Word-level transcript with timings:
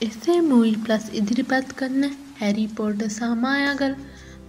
එසේ 0.00 0.40
මූයිල් 0.40 0.76
ප්ලස් 0.84 1.06
ඉදිරිපත් 1.12 1.72
කරන 1.78 2.04
හැරි 2.38 2.62
පොඩ්ඩ 2.76 3.10
සාමායාගල් 3.16 3.94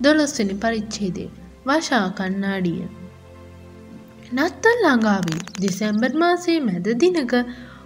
දොළොස්වනි 0.04 0.54
පරිච්ඡේදය 0.62 1.26
වශා 1.66 2.06
කන්නාඩිය. 2.20 2.84
නත්තල් 4.36 4.78
ළඟාවී 4.84 5.42
දෙසැම්බර් 5.64 6.14
මාසයේ 6.22 6.60
මැද 6.60 6.88
දිනක 7.02 7.34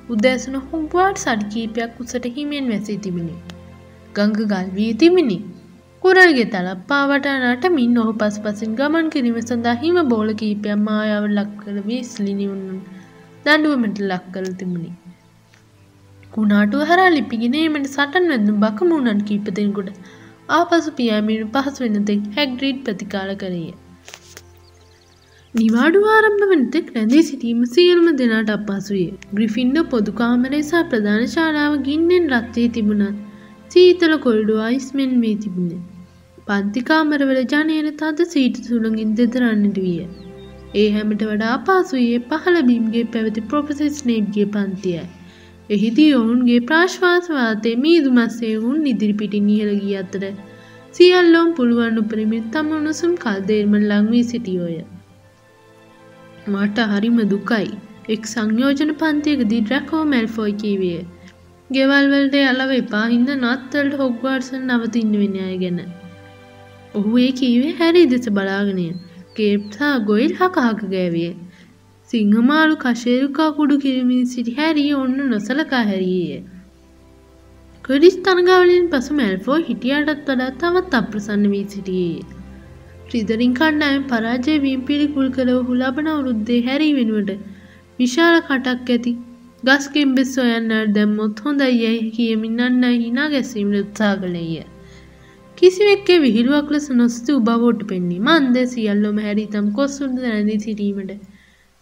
උදැසුන 0.10 0.58
හුම්පුවාට 0.66 1.24
සඩි 1.24 1.48
කීපයක් 1.54 1.96
උසට 2.00 2.28
හිමෙන් 2.36 2.68
වැසී 2.70 2.98
තිබිණි. 2.98 3.36
ගංග 4.16 4.38
ගල් 4.52 4.70
වී 4.76 4.94
තිබිණි. 4.96 5.38
කුරල්ගේ 6.04 6.46
තලප්පාවට 6.48 7.30
නටමින් 7.32 7.98
ඔහු 7.98 8.14
පසුපසින් 8.14 8.76
ගමන් 8.76 9.10
කිරීම 9.10 9.40
සඳහා 9.42 9.76
හිම 9.76 9.98
බෝල 10.08 10.30
කීපයක් 10.34 10.84
මායාවට 10.84 11.36
ලක් 11.38 11.50
කළ 11.62 11.82
වීස්ලිනිවුන් 11.90 12.62
දඬුවමට 13.46 14.00
ලක් 14.04 14.24
කළ 14.34 14.54
තිබුණි. 14.54 14.94
කුණාටුව 16.36 16.82
හරහා 16.84 17.10
ලිපිගෙනීමට 17.14 17.88
සටන් 17.88 18.30
වැදුණු 18.32 18.62
බකමූණන් 18.62 19.26
කීප 19.28 19.48
දෙනෙකුට 19.52 19.90
ආපසු 20.52 20.92
පියාඹීම 20.98 21.50
පහසු 21.54 21.84
වෙන 21.86 22.06
තෙක් 22.10 22.24
හැග්‍රීඩ් 22.36 22.80
ප්‍රතිකාර 22.86 23.30
කළේය. 23.36 23.74
නිවාඩු 25.54 26.00
ආරම්භ 26.14 26.44
වන 26.46 26.64
තෙක් 26.72 26.88
රැඳී 26.96 27.24
සිටීම 27.24 27.62
සියලුම 27.74 28.08
දෙනාට 28.22 28.52
අපහසුය. 28.56 29.06
ග්‍රිෆින්ඩෝ 29.34 29.86
පොදු 29.94 30.14
කාමරය 30.14 30.62
සහ 30.62 30.84
ප්‍රධාන 30.92 31.26
ශාලාව 31.36 31.76
ගින්නෙන් 31.88 32.26
රත් 32.34 32.56
වී 32.56 32.74
තිබුණත් 32.76 33.22
සීතල 33.72 34.16
කොරිඩෝ 34.20 34.62
අයිස් 34.62 34.88
මෙන් 34.94 35.14
වී 35.22 35.36
තිබුණේ. 35.44 35.82
පන්ති 36.48 36.82
කාමරවල 36.84 37.40
ජනේන 37.54 37.92
තද 38.02 38.30
සීට 38.30 38.58
සුළඟින් 38.66 39.14
දෙදරන්නට 39.18 39.78
විය. 39.80 40.00
ඒ 40.76 40.88
හැමට 40.92 41.24
වඩා 41.26 41.54
අපහසුයේ 41.58 42.20
පහළ 42.30 42.60
බිම්ගේ 42.64 43.06
පැවති 43.14 43.50
ප්‍රොෆෙසර් 43.52 43.94
ස්නේප්ගේ 44.00 44.50
පන්තියයි. 44.54 45.06
එහිදී 45.70 46.12
ඔවුන්ගේ 46.14 46.60
ප්‍රාශ්වාසවාතය 46.62 47.70
මීදුමස්සේ 47.76 48.56
වුන් 48.58 48.82
ඉදිරිපිටින් 48.86 49.48
ඉහළ 49.50 49.72
ගිය 49.80 49.96
අතර 49.98 50.24
සියල්ලොම් 50.94 51.48
පුළුවන් 51.54 51.96
උපරිමින් 51.98 52.44
තම 52.52 52.68
උණුසුම් 52.72 53.14
කල්දේර්ම 53.16 53.74
ලංවී 53.82 54.24
සිටියෝය. 54.24 54.78
මට 56.48 56.86
හරිම 56.92 57.18
දුකයි. 57.30 57.68
එක් 58.10 58.24
සංයෝජන 58.26 58.92
පන්තියකදී 58.94 59.62
ඩ්‍රැකෝ 59.62 60.04
මැල්ෆෝයි 60.06 60.54
කීවිය. 60.54 61.00
ගෙවල් 61.70 62.12
වලට 62.12 62.44
යලව 62.44 62.76
එපා 62.76 63.06
හින්ද 63.08 63.34
නත්තල්ට 63.36 63.98
හොග්වාර්සන් 63.98 64.70
නවතින්න 64.70 65.18
වෙන 65.18 65.36
අය 65.46 65.58
ගැන. 65.58 65.80
ඔහු 66.96 67.18
ඒ 67.18 67.32
කීවේ 67.32 67.74
හැරි 67.74 68.06
දෙස 68.06 68.30
බලාගෙනය. 68.30 68.88
කේප්සා 69.36 69.94
ගොයිල් 70.10 70.34
හකහක 70.36 70.86
ගෑවිය. 70.94 71.32
සිංහමාලු 72.16 72.76
කශේරුකා 72.82 73.50
කුඩු 73.56 73.76
කිරමින් 73.78 74.28
සිටි 74.34 74.58
හැරී 74.58 74.92
ඔන්න 74.96 75.18
නොසලකා 75.30 75.82
හැරියේය. 75.86 76.44
ක්‍රඩිස් 77.86 78.16
තනගාවලින් 78.26 78.86
පසු 78.92 79.16
මැල්ෆෝ 79.18 79.58
හිටියටත් 79.66 80.30
වඩා 80.30 80.52
තවත් 80.62 81.00
අප්‍රසන්න 81.00 81.44
වී 81.52 81.66
සිටියේ. 81.74 82.24
ත්‍රිදරින් 83.08 83.52
කණ්ඩායම් 83.54 84.06
පරාජය 84.06 84.56
වීම් 84.64 84.82
පිළිකුල් 84.88 85.28
කළව 85.36 85.60
හුලබන 85.68 86.08
අවුරුද්දේ 86.14 86.62
හැරී 86.64 86.94
වෙනුවට 86.96 87.32
විශාල 88.00 88.38
කටක් 88.42 88.96
ඇති 88.96 89.14
ගස්කෙන් 89.64 90.16
බෙස් 90.16 90.32
සොයන්නට 90.34 90.96
දැම්මොත් 90.96 91.44
හොඳයි 91.44 91.70
යැයි 91.76 92.10
කියමින් 92.16 92.58
අන්න 92.62 92.82
හිනා 93.04 93.30
ගැසීමට 93.30 93.82
උත්සා 93.84 94.14
කළේය. 94.18 94.66
කිසිවෙක්කේ 95.58 96.20
විහිළුවක් 96.20 96.76
ලෙස 96.76 96.90
නොසිතු 96.96 97.40
බවෝට 97.48 97.88
පෙන්නේ 97.88 98.26
මන්ද 98.26 98.68
සියල්ලොම 98.74 99.24
හැරී 99.26 99.50
තම් 99.54 99.70
කොස්සුන්ද 99.78 100.18
නැදී 100.26 100.60
සිටීමට 100.66 101.14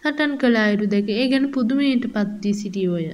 සටන් 0.04 0.34
කළ 0.38 0.58
අයුරු 0.58 0.86
දැක 0.88 1.10
ඒ 1.10 1.26
ගැන 1.28 1.46
පුදුමයට 1.52 2.06
පත්වී 2.12 2.54
සිටියෝය. 2.54 3.06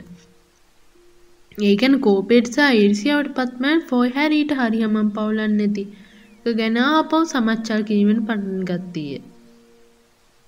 ඒ 1.57 1.73
ගැන 1.75 1.95
කෝපේට් 1.99 2.53
සහ 2.53 2.77
ඊර්ෂ්‍යාවට 2.77 3.33
පත්මෑන් 3.35 3.81
ෆෝයි 3.87 4.13
හැරීට 4.15 4.53
හරි 4.53 4.79
හමන් 4.79 5.09
පවුලන් 5.11 5.57
නැති 5.57 5.83
ගැන 6.55 6.77
ආපව් 6.77 7.21
සමච්චල් 7.23 7.81
කිරීමෙන් 7.83 8.19
පටන් 8.25 8.65
ගත්තීය. 8.65 9.21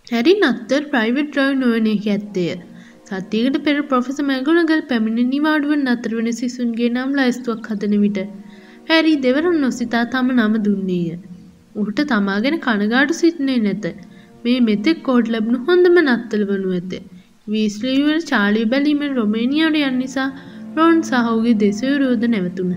හැරි 0.08 0.34
නත්තර් 0.40 0.84
ප්‍රයිවට් 0.92 1.32
ඩ්‍රයිව් 1.32 1.58
නොවන 1.58 1.90
එක 1.92 2.08
ඇත්තේය. 2.08 2.56
සතියකට 3.10 3.58
පෙර 3.64 3.78
ප්‍රොෆෙස 3.84 4.22
මැගුණගල් 4.22 4.82
පැමිණ 4.84 5.30
නිවාඩුවෙන් 5.30 5.84
අතර 5.88 6.16
වෙන 6.16 6.30
සිසුන්ගේ 6.34 6.90
නම් 6.90 7.12
ලයිස්තුවක් 7.14 7.70
හදන 7.70 7.96
විට 8.00 8.20
හැරි 8.90 9.14
දෙවරම් 9.18 9.58
නොසිතා 9.60 10.06
තම 10.06 10.32
නම 10.38 10.56
දුන්නේය. 10.64 11.20
ඔහුට 11.76 12.02
තමා 12.08 12.40
ගැන 12.40 12.58
කනගාටු 12.60 13.14
සිටිනේ 13.14 13.60
නැත. 13.60 13.86
මේ 14.46 14.62
මෙතෙක් 14.62 15.04
කෝඩ් 15.04 15.34
ලැබුණු 15.34 15.60
හොඳම 15.68 15.98
නත්තල 16.04 16.44
වනු 16.50 16.72
ඇත. 16.72 16.94
වීස්ලීවර 17.48 18.18
චාලී 18.32 18.66
බැලීමෙන් 18.66 19.14
රොමේනියාවට 19.16 19.80
යන්න 19.82 20.02
නිසා 20.02 20.30
රෝන් 20.76 21.00
සහෝගේ 21.04 21.56
දෙසවරුවද 21.64 22.26
නැවතුනහ. 22.28 22.76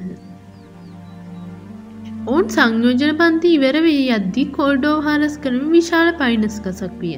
ඔවුන් 2.26 2.46
සංයෝජන 2.48 3.16
පන්ති 3.18 3.54
ඉවර 3.56 3.78
වී 3.86 4.04
යද්දී 4.16 4.46
කෝල්ඩෝ 4.50 4.96
හාරස් 5.00 5.34
කරන 5.42 5.64
විශාල 5.72 6.12
පයිනස් 6.20 6.56
කසක් 6.64 6.92
විය. 7.00 7.16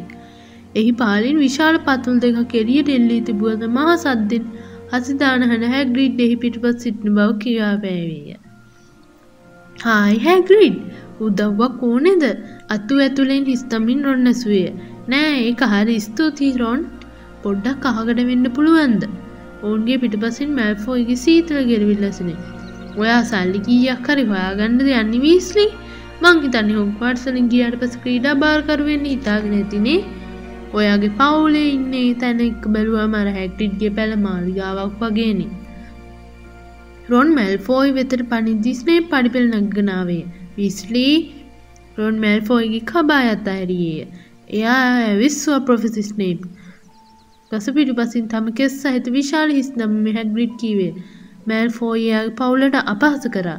එහි 0.74 0.92
පාලින් 1.02 1.38
විශාල 1.38 1.78
පතුල් 1.86 2.16
දෙක 2.24 2.40
කෙරියට 2.54 2.90
එල්ලී 2.96 3.20
තිබුවද 3.28 3.62
මහ 3.68 3.94
සද්දෙන් 3.96 4.50
හසිදාන 4.92 5.46
හැන 5.50 5.64
හැග්‍රීඩ් 5.74 6.24
එහි 6.26 6.36
පිටපත් 6.44 6.86
සිටින 6.86 7.16
බව 7.18 7.28
කියා 7.44 7.74
පෑවේය. 7.84 8.36
හායි 9.76 10.22
හැග්‍රීඩ් 10.26 10.78
උදව්වක් 11.20 11.82
ඕනෙද? 11.90 12.24
අත්තු 12.68 13.00
ඇතුළෙන් 13.04 13.46
හිස්තමින් 13.52 14.02
රොන්න 14.06 14.32
ඇසුවේ 14.32 14.70
නෑ 15.12 15.32
ඒක 15.44 15.62
හරි 15.72 15.96
ස්තුතියි 16.06 16.58
රොන්. 16.62 16.82
පොඩ්ඩක් 17.44 17.88
අහකට 17.90 18.20
වෙන්න 18.30 18.52
පුළුවන්ද? 18.58 19.02
ඔවුන්ගේ 19.64 19.98
පිටපසින් 20.02 20.50
මැල්ෆෝයිගේ 20.58 21.22
සීතල 21.24 21.58
ගෙරවිල්ලසිනේ 21.70 22.38
ඔයා 23.02 23.22
සල්ලි 23.30 23.60
කීයක් 23.66 24.06
හරි 24.10 24.24
හොයාගන්නද 24.32 24.82
යන්නේ 24.84 25.22
වීස්ලි 25.24 25.66
මං 26.22 26.38
හිතන්නේ 26.44 26.78
හොග්වාට්ස්වලින් 26.80 27.50
ගියාට 27.52 27.76
පස්සේ 27.80 28.02
ක්‍රීඩා 28.04 28.34
බාරකරුවෙන්න 28.42 29.06
හිතාගෙන 29.12 29.58
ඇතිනේ 29.58 29.98
ඔයාගේ 30.78 31.12
පවුලේ 31.20 31.68
ඉන්නේ 31.74 32.08
තැන 32.22 32.40
එක්ක 32.46 32.64
බැලුවම 32.74 33.14
අර 33.20 33.28
හැක්ටිඩ්ගේ 33.36 33.92
පැල 33.98 34.12
මාලිගාවක් 34.24 34.96
වගේනේ. 35.02 35.52
රොන් 37.10 37.28
මැල්ෆෝයි 37.38 37.94
වෙතට 37.98 38.22
පනිද්දි 38.32 38.72
ස්නේප් 38.80 39.06
පඩිපෙළ 39.12 39.54
නග්ගනාවේ. 39.60 40.24
විස්ලී 40.56 41.16
රොන් 41.98 42.16
මැල්ෆෝයිගේ 42.20 42.84
කබා 42.84 43.22
යත් 43.32 43.46
ඇරියේය. 43.48 44.08
එයා 44.50 44.80
ඇවිස්වා 45.02 45.60
ප්‍රොෆෙසි 45.60 46.02
ස්නේප්. 46.02 46.40
පසු 47.50 47.74
පිටුපසින් 47.76 48.26
තම 48.28 48.46
කෙස් 48.58 48.76
සහිත 48.82 49.06
විශාල 49.12 49.50
හිස් 49.50 49.70
දම 49.74 49.96
හැග්‍රිඩ් 50.16 50.54
කීවේ. 50.62 50.92
මැල්ෆෝයියාගේ 51.46 52.36
පවුලට 52.38 52.76
අපහස 52.84 53.26
කරා. 53.34 53.58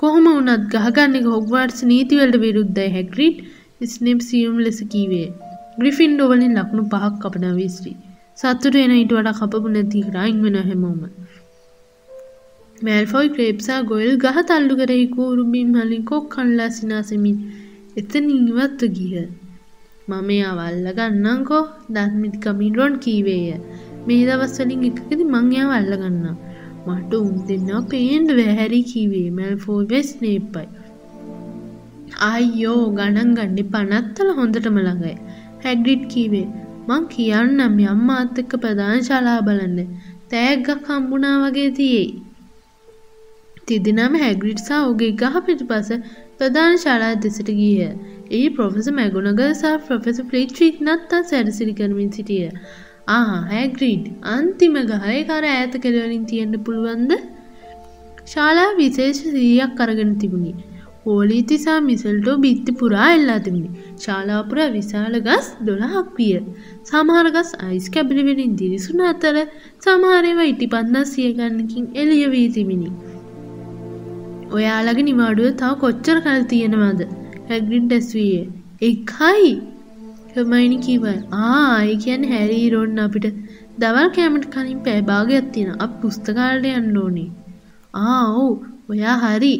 කොහොම 0.00 0.26
වුණත් 0.28 0.68
ගහගන්නේ 0.74 1.26
හොග්වාර්ට්ස් 1.28 1.82
නීතිවලට 1.84 2.36
විරුද්ධයි 2.44 2.90
හැග්‍රිඩ් 2.90 3.40
ස්නෙප් 3.88 4.20
සියුම් 4.22 4.56
ලෙස 4.58 4.78
කීවේ. 4.92 5.28
ග්‍රිෆින් 5.78 6.14
ඩොවලින් 6.14 6.54
ලක්ුණු 6.56 6.84
පහක් 6.92 7.12
කපන 7.22 7.46
විස්රී. 7.58 7.96
සත්තුට 8.38 8.76
එන 8.76 8.94
ඉට 8.94 9.12
වඩ 9.12 9.36
කපපු 9.38 9.68
නැති 9.70 10.00
රයින් 10.16 10.38
වෙන 10.44 10.56
හැමෝම. 10.62 11.00
මෑල්ෆොයි 12.84 13.28
ක්‍රේප්සා 13.34 13.78
ගොයල් 13.88 14.12
ගහ 14.22 14.38
තල්ලු 14.48 14.74
කරෙහි 14.78 15.06
කූරුබින් 15.06 15.72
හලින් 15.78 16.04
කොක් 16.04 16.24
කල්ලා 16.34 16.68
සිනාසමින් 16.76 17.36
එතන 17.96 18.28
ඉවත්ව 18.36 18.86
ගිහ. 18.96 19.14
මම 20.08 20.30
එයා 20.36 20.52
වල්ල 20.58 20.86
ගන්නංකෝ 20.98 21.64
දත්මිති 21.94 22.38
කමින්රොන් 22.44 22.94
කීවේය. 23.04 23.58
මේ 24.06 24.22
දවස්වලින් 24.28 24.86
එකකද 24.90 25.20
මං 25.24 25.50
එයා 25.56 25.66
වල්ල 25.72 25.94
ගන්නා. 26.02 26.36
මට 26.86 27.12
උන් 27.18 27.36
දෙන්නා 27.48 27.82
පේන්ඩ 27.90 28.32
වැහැරි 28.38 28.80
කීවේ 28.92 29.28
මැල්ෆෝයි 29.30 29.90
වෙස් 29.92 30.14
නේප්පයි. 30.22 30.66
අයියෝ 32.30 32.82
ගණන් 32.98 33.36
ගන්නේ 33.36 33.68
පනත්තල 33.74 34.32
හොඳටම 34.40 34.80
ළඟයි. 34.80 35.14
හැග්‍රිඩ් 35.64 36.08
කීවේ 36.14 36.46
මං 36.88 37.04
කියන්නම් 37.12 37.78
යම්මාත් 37.86 38.42
එක්ක 38.44 38.58
ප්‍රධාන 38.64 39.06
ශාලා 39.10 39.38
බලන්න. 39.42 39.94
තෑග්ගක් 40.30 40.90
හම්බුණා 40.90 41.36
වගේ 41.44 41.70
තියෙයි. 41.78 42.10
තිදිනම 43.70 44.14
හැග්‍රිඩ් 44.20 44.60
සහ 44.60 44.76
ඔහුගේ 44.76 45.10
ගහ 45.16 45.42
පිටුපස 45.46 45.90
ප්‍රධාන 46.36 46.78
ශාලා 46.78 47.14
දෙසට 47.24 47.50
ගියහ. 47.54 47.90
එහි 48.30 48.46
ප්‍රොෆෙසර් 48.56 48.94
මැගුණගල් 48.94 49.50
සහ 49.50 49.74
ප්‍රොෆෙසර් 49.88 50.24
ෆ්ලිට්වික් 50.30 50.80
නත්තල් 50.84 51.26
සැරසිලි 51.30 51.74
කරමින් 51.74 52.10
සිටිය. 52.12 52.48
ආ 53.08 53.42
හැග්‍රීඩ් 53.50 54.08
අන්තිම 54.30 54.80
ගහේ 54.88 55.20
කර 55.26 55.44
ඈත 55.48 55.78
කෙළවලින් 55.84 56.24
තියෙන්න 56.26 56.58
පුළුවන්ද? 56.66 57.12
ශාලා 58.26 58.68
විශේෂ 58.76 59.22
සිහියක් 59.26 59.80
අරගෙන 59.80 60.12
තිබුණි. 60.16 60.52
හෝලීතිසා 61.06 61.78
මිසල්ටෝ 61.80 62.36
බිත්ති 62.38 62.72
පුරා 62.72 63.08
එල්ලා 63.12 63.38
තිබුණි. 63.40 63.70
ශාලාපුර 63.98 64.58
විශාල 64.72 65.14
ගස් 65.20 65.46
දොළහක් 65.66 66.10
විය. 66.16 66.34
සමහර 66.84 67.30
ගස් 67.30 67.52
අයිස් 67.60 67.86
කැබිලිවෙලින් 67.90 68.52
දිරිසුන 68.56 69.00
අතර 69.06 69.36
සමහරේවා 69.84 70.50
ඉටි 70.52 70.68
පන්දස් 70.68 71.14
සිය 71.14 71.30
ගන්නකින් 71.32 71.88
එළිය 71.96 72.28
වී 72.30 72.48
තිබිණි. 72.50 72.90
ඔයාලගේ 74.50 75.06
නිවාඩුව 75.08 75.50
තව 75.54 75.72
කොච්චර 75.82 76.16
කල් 76.20 76.42
තියෙනවද? 76.52 77.00
හැග්‍රිඩ් 77.48 77.92
ඇස්වීය. 77.92 78.40
එකයි. 78.82 79.52
හර්මයිනි 80.34 80.78
කිව්වා. 80.86 81.18
ආ, 81.32 81.84
ඒ 81.84 81.96
කියන්නේ 81.96 82.32
හැරි 82.34 82.58
රොන් 82.70 82.98
අපිට 82.98 83.26
දවල් 83.78 84.08
කෑමට 84.16 84.46
කලින් 84.54 84.80
පැය 84.86 85.00
භාගයක් 85.02 85.46
තියෙන 85.54 85.82
අප 85.84 85.92
පුස්තකාලට 86.02 86.66
යන්න 86.72 86.96
ඕනේ. 86.96 87.30
ආ 87.94 88.24
ඔව් 88.44 88.52
ඔයා 88.90 89.16
හරි. 89.24 89.54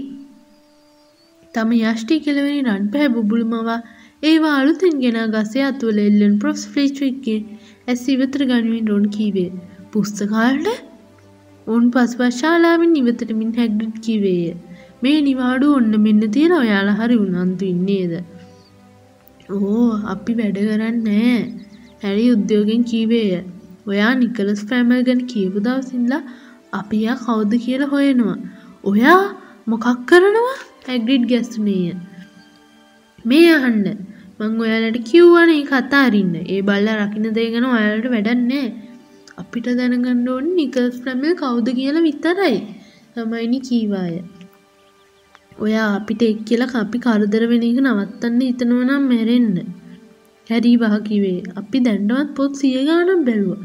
තම 1.55 1.73
යෂ්ටි 1.79 2.21
කෙලවෙනි 2.27 2.61
රන් 2.67 2.87
පැහැ 2.93 3.15
බුබුළු 3.17 3.47
මවා 3.47 3.81
ඒවා 4.23 4.55
අලුතෙන් 4.61 4.97
ගෙනා 5.05 5.27
ගසේ 5.27 5.65
අතුවල 5.71 5.99
එල්ලන් 5.99 6.39
ප්‍රොස් 6.39 6.63
ෆ්‍රීච්වික්ගේ 6.73 7.41
ඇස් 7.89 8.03
ඉවතර 8.15 8.43
ගනුවෙන් 8.45 8.91
රොන් 8.93 9.07
කීවේ. 9.17 9.51
පුස්තකාලට 9.93 10.69
ඔවුන් 11.67 11.87
පස්වශාලාවෙන් 11.95 12.99
ඉවතට 13.01 13.33
මින් 13.41 13.55
හැග්ඩට් 13.59 13.97
කිවේය. 14.07 14.51
මේ 15.03 15.19
නිවාඩු 15.27 15.67
ඔන්න 15.79 15.93
මෙන්න 16.07 16.23
තියෙන 16.35 16.55
ඔයාලා 16.63 16.99
හරි 17.01 17.17
උනන්තු 17.25 17.65
ඉන්නේද. 17.75 18.13
ඕ 19.51 19.91
අපි 20.15 20.33
වැඩ 20.41 20.59
කරන්නේ 20.69 21.37
හැරි 22.03 22.27
උද්‍යෝගෙන් 22.35 22.83
කීවේය. 22.91 23.33
ඔයා 23.91 24.13
නිකලස් 24.21 24.61
ෆෑමල් 24.69 25.03
ගැන 25.09 25.23
කියපු 25.33 25.65
දවසින්ලා 25.67 26.23
අපි 26.73 26.97
යා 27.07 27.17
කවුද 27.25 27.53
කියලා 27.65 27.93
හොයනවා. 27.95 28.39
ඔයා 28.85 29.25
මොකක් 29.67 29.87
කරනවා 30.09 30.57
හැග්‍රිඩ් 30.87 31.25
ගැස්තුනේය. 31.33 31.97
මේ 33.25 33.49
අහන්න 33.57 33.87
මං 34.41 34.61
ඔයාලට 34.65 34.99
කිව්වනේ 35.09 35.63
කතා 35.71 36.03
අරින්න 36.09 36.35
ඒ 36.45 36.61
බල්ලා 36.69 36.99
රකින්න 37.01 37.35
දේ 37.37 37.49
ගැන 37.55 37.67
ඔයාලට 37.71 38.07
වැඩන්නේ 38.13 38.67
අපිට 39.41 39.67
දැනගන්න 39.79 40.29
ඕනේ 40.29 40.55
නිකල්ස් 40.59 40.97
ෆ්ලැමල් 41.03 41.35
කවුද 41.41 41.69
කියලා 41.79 42.07
විතරයි 42.07 42.57
තමයිනි 43.15 43.59
කීවාය 43.69 44.15
ඔයා 45.59 45.89
අපිට 45.99 46.23
එක් 46.23 46.39
කියලා 46.49 46.81
අපි 46.85 46.99
කරදර 47.05 47.43
වෙන 47.51 47.65
එක 47.69 47.79
නවත්තන්න 47.85 48.41
හිතනවා 48.43 48.85
නම් 48.89 49.03
මැරෙන්න. 49.11 49.57
හැරී 50.47 50.77
වහ 50.83 50.97
කිවේ 51.09 51.41
අපි 51.61 51.79
දැන්ඩවත් 51.87 52.31
පොත් 52.37 52.53
සිය 52.61 52.79
ගානම් 52.89 53.21
බැලුවා. 53.27 53.61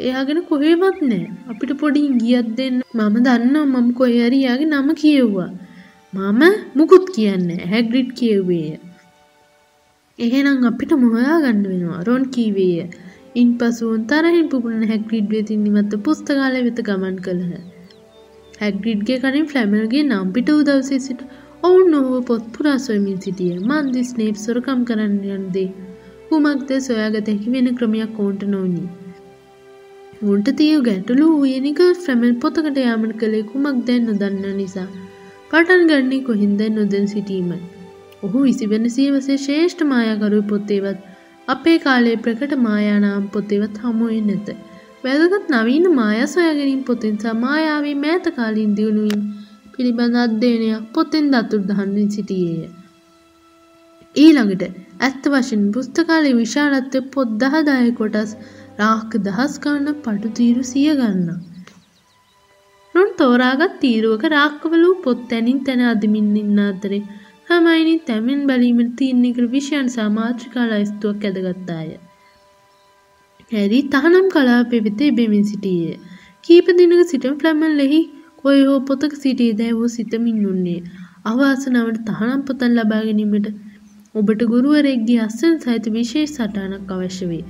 එයාගෙන 0.00 0.38
කොහේවත් 0.50 0.98
නෑ 1.10 1.24
අපිට 1.50 1.72
පොඩි 1.80 2.00
ඉංගියක් 2.08 2.48
දෙන්න. 2.58 2.76
මම 2.96 3.16
දන්නවා 3.26 3.66
මම 3.72 3.88
කොහරි 3.98 4.38
යාගේ 4.46 4.70
නම 4.72 4.88
කියෙව්වා. 5.00 5.50
මම 6.12 6.42
මුකුත් 6.76 7.04
කියන්න 7.14 7.48
හැග්‍රිඩ් 7.72 8.10
කියව්වේය 8.18 8.70
එහෙනම් 10.18 10.64
අපිට 10.70 10.92
මොහොයා 11.02 11.36
ගන්න 11.44 11.66
වෙනවා. 11.70 12.00
රොන් 12.06 12.24
කීවේය 12.34 12.88
ඉන් 13.34 13.50
පසුවන් 13.58 14.00
තරහින් 14.10 14.46
පුපුරන 14.52 14.82
හැග්‍රිඩ් 14.90 15.28
වෙතින් 15.34 15.60
නිමත්ත 15.66 15.92
පුස්තකාලය 16.04 16.60
වෙත 16.66 16.78
ගමන් 16.88 17.16
කළහ. 17.26 17.52
හැග්‍රිඩ්ගේ 18.60 19.18
කරින් 19.22 19.46
ෆ්ලැමල්ගේ 19.50 20.04
නම් 20.04 20.32
පිට 20.34 20.50
උදවසේ 20.54 21.00
සිට 21.06 21.20
ඔවුන් 21.62 21.86
නොහුව 21.92 22.24
පොත් 22.28 22.44
පුරා 22.54 22.78
සොයමින් 22.78 23.18
සිටිය. 23.24 23.52
මන්දි 23.68 24.02
ස්නේප් 24.10 24.36
සොරකම් 24.36 24.80
කරන්න 24.88 25.20
යන්දේ 25.36 25.68
කුමක්ද 26.28 26.70
සොයාගත 26.86 27.30
හැකි 27.30 27.54
වෙන 27.54 27.68
ක්‍රමයක් 27.78 28.18
ඕන්ට 28.18 28.42
නොවනී. 28.52 28.88
උන්ට 30.24 30.48
තියව 30.58 30.80
ගැටලු 30.86 31.26
වයනික 31.42 31.80
ෆ්‍රැමල් 32.02 32.34
පොතකට 32.42 32.80
යාමට 32.80 33.14
කළේ 33.20 33.46
කුමක් 33.50 33.78
දැන් 33.86 34.02
නොදන්න 34.08 34.56
නිසා 34.56 34.88
පටන් 35.50 35.86
ගන්නේ 35.88 36.24
කොහින්ද 36.26 36.60
නොදැන් 36.74 37.06
සිටීමයි. 37.08 37.60
ඔහු 38.22 38.38
විසිවන 38.42 38.84
සියවසේ 38.96 39.38
ශේෂ්ඨ 39.44 39.84
මායාකරු 39.92 40.40
පොත්තේවත් 40.50 41.00
අපේ 41.48 41.78
කාලේ 41.78 42.18
ප්‍රකට 42.24 42.52
මායානාම් 42.66 43.24
පොතේවත් 43.34 43.80
හමුවෙන් 43.84 44.26
නැත. 44.26 44.48
වැදගත් 45.04 45.46
නවීන 45.50 45.86
මායා 45.94 46.26
සොයාගැනීම් 46.26 46.80
පොතෙන් 46.84 47.14
සමායාවේ 47.18 47.94
මෑත 48.00 48.26
කාලින් 48.38 48.72
දියුණුවීම් 48.78 49.22
පිළිබඳ 49.74 50.16
අධ්‍යයනයක් 50.22 50.82
පොතෙන් 50.96 51.30
දතුරු 51.34 51.62
දහන්මින් 51.68 52.10
සිටියේය. 52.10 52.66
ඊළඟට 54.14 54.64
ඇත්ත 55.00 55.24
වශයෙන් 55.26 55.62
පුස්තකාලේ 55.74 56.34
විශාලත්වය 56.34 57.00
පොත් 57.14 57.32
දහදාය 57.42 57.88
කොටස් 58.00 58.34
රාහක 58.80 59.16
දහස් 59.26 59.54
ගන්න 59.62 60.02
පටු 60.04 60.34
තීරු 60.38 60.66
සිය 60.72 60.92
ගන්න. 61.00 61.40
රුන් 62.94 63.10
තෝරාගත් 63.18 63.80
තීරුවක 63.80 64.28
රාක්කවලූ 64.28 64.94
පොත් 65.04 65.24
තැනින් 65.30 65.64
තැන 65.64 65.86
අදමින් 65.86 66.30
ඉන්න 66.36 66.62
අතරේ 66.66 67.02
හමයිනි 67.48 67.96
තැමෙන් 68.06 68.46
බැලීමට 68.46 68.94
තියන්නේ 68.98 69.50
විෂයන් 69.50 69.90
සාමාත්‍රිකා 69.90 70.70
ලයිස්තුවක් 70.70 71.24
ඇදගත්තාය. 71.24 71.90
හැරි 73.50 73.78
තහනම් 73.92 74.26
කලාපෙ 74.28 74.76
වෙත 74.86 75.00
එබෙමින් 75.00 75.44
සිටියේ. 75.44 75.94
කීප 76.44 76.66
දිනක 76.78 77.02
සිටම් 77.08 77.34
ෆ්ලැමල් 77.40 77.72
ලෙහි 77.80 78.00
කොයි 78.36 78.60
හෝ 78.68 78.80
පොතක 78.80 79.14
සිටියේ 79.22 79.56
දැවූ 79.60 79.88
සිතමින් 79.88 80.38
උන්නේ. 80.46 80.80
අවාසනාවට 81.24 81.98
තහනම් 82.08 82.42
පොතන් 82.42 82.76
ලබා 82.78 83.00
ගැනීමට 83.00 83.48
ඔබට 84.14 84.42
ගුරුවරෙක්ගේ 84.52 85.18
අස්සන 85.18 85.56
සහිත 85.64 85.88
විශේෂ 85.96 86.36
සටහනක් 86.36 86.94
අවශ්‍ය 86.96 87.26
වේ. 87.26 87.44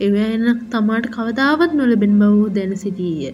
එවැන්නක් 0.00 0.62
තමාට 0.70 1.06
කවදාවත් 1.08 1.72
නොලබෙන 1.72 2.18
බව 2.18 2.48
දැන 2.56 2.74
සිටියය. 2.76 3.32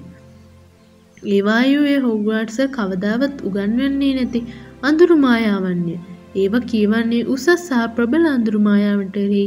ඒවායුවේ 1.28 1.98
හොග්වාට්ස 2.00 2.60
කවදාවත් 2.76 3.46
උගන්වන්නේ 3.48 4.12
නැති 4.14 4.40
අඳුරු 4.82 5.16
මායාවන්ය. 5.16 5.96
ඒව 6.36 6.54
කියවන්නේ 6.70 7.26
උසස් 7.26 7.50
සහ 7.56 7.82
ප්‍රබල 7.96 8.24
අඳුරු 8.28 8.60
මායාවටෙහි 8.68 9.44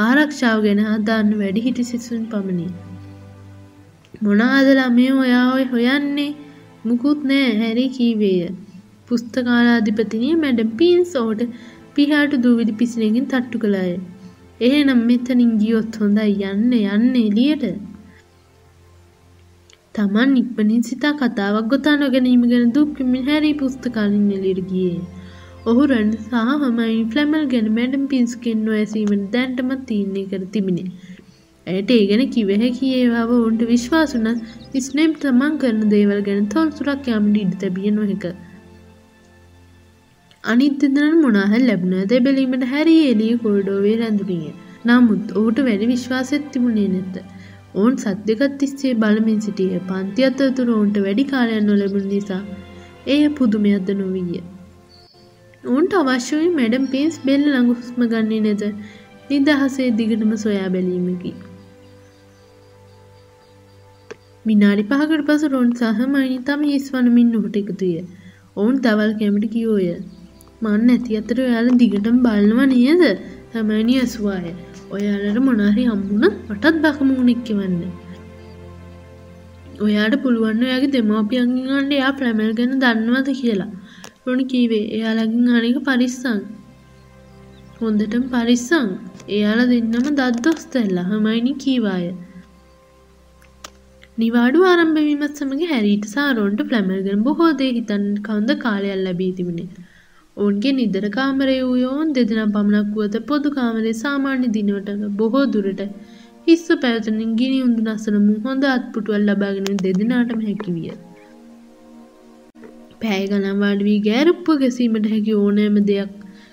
ආරක්ෂාව 0.00 0.58
ගැන 0.64 0.80
අදන්න 0.88 1.32
වැඩිහිටි 1.40 1.84
සිසුන් 1.90 2.22
පමණි. 2.30 2.66
මොනාද 4.22 4.68
ළමය 4.70 5.06
ඔයා 5.22 5.46
ඔය 5.56 5.64
හොයන්නේ 5.72 6.30
මුකුත් 6.84 7.20
නෑ 7.24 7.50
හැරි 7.60 7.86
කීවේය. 7.96 8.48
පුස්තකාලාධිපතිනිය 9.06 10.34
මැඩම් 10.42 10.72
පීන්ස් 10.78 11.12
ඕට 11.16 11.42
පිහාට 11.94 12.34
දූවිලි 12.42 12.72
පිසිනකින් 12.72 13.26
තට්ටු 13.26 13.62
කළාය. 13.62 13.94
එහෙනම් 14.60 15.00
මෙතනින් 15.08 15.52
ගියොත් 15.60 15.94
හොඳයි 16.00 16.48
යන්න 16.48 16.74
යන්න 16.78 17.14
එලියට. 17.20 17.64
තමන් 19.94 20.36
ඉක්මනින් 20.36 20.82
සිතා 20.82 21.14
කතාවක් 21.14 21.70
ගොතා 21.70 21.96
නොගැනීම 21.96 22.44
ගැන 22.50 22.74
දුක්කමින් 22.76 23.24
හැරී 23.28 23.54
පුස්තකාලින් 23.54 24.28
එලියට 24.36 24.68
ගියේ. 24.70 25.00
ඔහු 25.64 25.82
රැන් 25.86 26.10
සහ 26.16 26.34
හමයින් 26.60 27.08
ෆ්ලැමල් 27.12 27.42
ගැන 27.46 27.66
මැඩම් 27.78 28.04
පින්ස්කෙන් 28.06 28.60
නොඇසීමට 28.66 29.24
දැන්ටමත් 29.32 29.82
තියන්නේ 29.88 30.28
කර 30.30 30.44
තිබිණි. 30.52 30.84
ඇයට 31.66 31.90
ඒ 31.90 32.04
ගැන 32.10 32.22
කිව 32.36 32.52
හැකි 32.54 32.92
ඒවාව 33.00 33.32
ඔවුන්ට 33.38 33.64
විශ්වාසුනත් 33.68 34.78
ස්නේම් 34.84 35.12
තමන් 35.16 35.58
කරන 35.58 35.82
දේවල් 35.90 36.22
ගැන 36.28 36.46
තොන්සුරක් 36.54 37.10
යාමට 37.12 37.36
ඉඩ 37.36 37.52
තැබිය 37.60 37.90
නොහැක. 37.90 38.24
අනිත් 40.44 40.78
දෙදරන් 40.78 41.18
මොනාහල් 41.24 41.66
ලැබුණ 41.70 41.98
ද 42.04 42.20
බැලීමට 42.20 42.64
හැරි 42.66 42.96
එලිය 43.10 43.34
කොල්ඩෝවේ 43.42 43.96
රැඳුනිය. 43.98 44.54
නමුත් 44.84 45.34
ඔහුට 45.34 45.60
වැඩි 45.66 45.90
විශ්වාසත් 45.92 46.46
තිබුණේ 46.54 46.88
නැත. 46.88 47.18
ඔවුන් 47.74 47.98
සත්‍යකත් 47.98 48.56
තිස්සේ 48.58 48.94
බලමින් 48.94 49.40
සිටිය 49.40 49.82
පන්ති 49.90 50.26
අතතුර 50.30 50.72
ඔවුන්ට 50.76 50.96
වැඩි 50.98 51.26
කාලයන් 51.34 51.62
නොලැබුණ 51.64 52.08
නිසා 52.14 52.40
එය 53.06 53.20
පුදුමයක්ද 53.36 53.94
නොවීය. 54.00 54.42
ඔවුන්ට 55.64 55.94
අවශ්‍යවයි 55.98 56.48
මැඩම් 56.58 56.84
පේස් 56.92 57.14
බෙල්ල 57.24 57.42
ළඟ 57.46 57.70
හුස්ම 57.70 58.02
ගන්නේ 58.12 58.40
නැත 58.44 58.62
නිදහසේ 59.30 59.88
දිගටම 59.98 60.32
සොයා 60.44 60.68
බැලීමකි. 60.74 61.32
මිනාඩි 64.44 64.84
පහකට 64.90 65.26
පස 65.28 65.42
රොන් 65.54 65.68
සහ 65.80 66.00
මයිනි 66.14 66.38
තම 66.46 66.62
හිස් 66.68 66.86
වනමින් 66.94 67.34
ඔහුට 67.38 67.58
එකතුය. 67.62 67.92
ඔවුන් 68.56 68.78
දවල් 68.86 69.12
කැමට 69.20 69.44
කිවෝය. 69.54 69.88
මන් 70.62 70.88
ඇති 70.94 71.18
අතර 71.20 71.38
ඔයාල 71.46 71.68
දිගටම 71.82 72.16
බලනවා 72.26 72.68
නේද 72.72 73.04
හැමයිනි 73.52 73.98
ඇසවාය. 74.04 74.54
ඔයාලට 74.90 75.42
මොනාරි 75.48 75.84
හම්බුණ 75.90 76.26
මටත් 76.48 76.80
බකමුණෙක්කි 76.84 77.58
වන්න. 77.60 77.92
ඔයාට 79.80 80.16
පුළුවන් 80.24 80.64
ඔයාගේ 80.66 80.94
දෙමාපියන්ගන්ට 80.96 81.94
එයා 81.98 82.16
ප්‍රමල් 82.18 82.50
ගැන 82.58 82.74
දන්නවද 82.82 83.30
කියලා. 83.42 83.70
රොනි 84.30 84.46
කීවේ 84.54 84.86
එයාලගින් 84.96 85.52
අනික 85.58 85.78
පරිස්සං. 85.86 86.40
හොඳටම 87.78 88.24
පරිස්සං 88.32 88.88
එයාල 89.36 89.60
දෙන්නම 89.70 90.08
දද්දොස්තැල්ලා 90.18 91.06
හමයිනි 91.10 91.52
කීවාය. 91.62 92.08
නිවාඩු 94.18 94.66
ආරම්භවීමත් 94.70 95.38
සමඟ 95.38 95.70
හැරීට 95.70 96.06
සාරෝන්ට 96.12 96.60
ෆ්ලැමල්ගෙන් 96.68 97.22
බොහෝදේ 97.28 97.70
හිතන් 97.76 98.04
කවුද 98.26 98.50
කාලයක් 98.64 98.98
ලැබී 99.04 99.30
තිබුණේ. 99.38 99.68
ඔවුන්ගේ 100.36 100.74
නිදර 100.78 101.06
කාමරය 101.16 101.56
වූයෝන් 101.62 102.10
දෙදෙනම් 102.16 102.54
පමණක් 102.56 102.90
වුවත 102.96 103.16
පොදු 103.30 103.54
කාමරේ 103.58 103.94
සාමාන්‍ය 104.02 104.48
දිනවට 104.56 105.06
බොහෝ 105.20 105.44
දුරට 105.54 105.82
හිස්ස 106.46 106.66
පැවතනින් 106.82 107.32
ගිනි 107.40 107.60
උඳු 107.66 107.82
නසනමු 107.86 108.34
හොඳ 108.46 108.66
අත්පුටුවල් 108.74 109.24
ලබාගෙන 109.28 109.80
දෙදෙනාටම 109.86 110.42
හැකිවිය. 110.48 110.92
පෑය 113.02 113.24
ගනම් 113.26 113.62
වාඩවී 113.64 114.00
ගෑරුප්පුව 114.06 114.60
ගැසීමට 114.62 115.06
හැකි 115.12 115.34
ඕනෑම 115.36 115.78
දෙයක් 115.90 116.12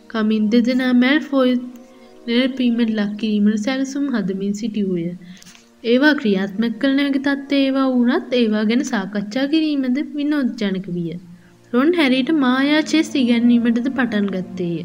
කමින් 0.09 0.45
දෙදෙනා 0.51 0.93
මැල් 1.01 1.19
ෆොයි 1.29 1.53
නිරපීමට 2.27 2.91
ලක්කිරීමට 2.91 3.63
සැලසුම් 3.65 4.05
හදමින් 4.15 4.53
සිටිවූය. 4.59 5.07
ඒවා 5.83 6.13
ක්‍රියාත්මක 6.21 6.77
කළ 6.81 6.95
නැග 6.97 7.17
තත්ත්ව 7.17 7.59
ඒවා 7.59 7.87
වුණත් 7.87 8.31
ඒවා 8.33 8.63
ගැන 8.69 8.83
සාකච්ඡා 8.91 9.45
කිරීමද 9.53 9.99
විනෝද්ජනක 10.15 10.87
විය. 10.95 11.11
රොන් 11.73 11.91
හැරීට 11.93 12.31
මායා 12.43 12.81
චෙස් 12.91 13.11
ඉගැන්වීමටද 13.15 13.89
පටන් 13.89 14.27
ගත්තේය. 14.35 14.77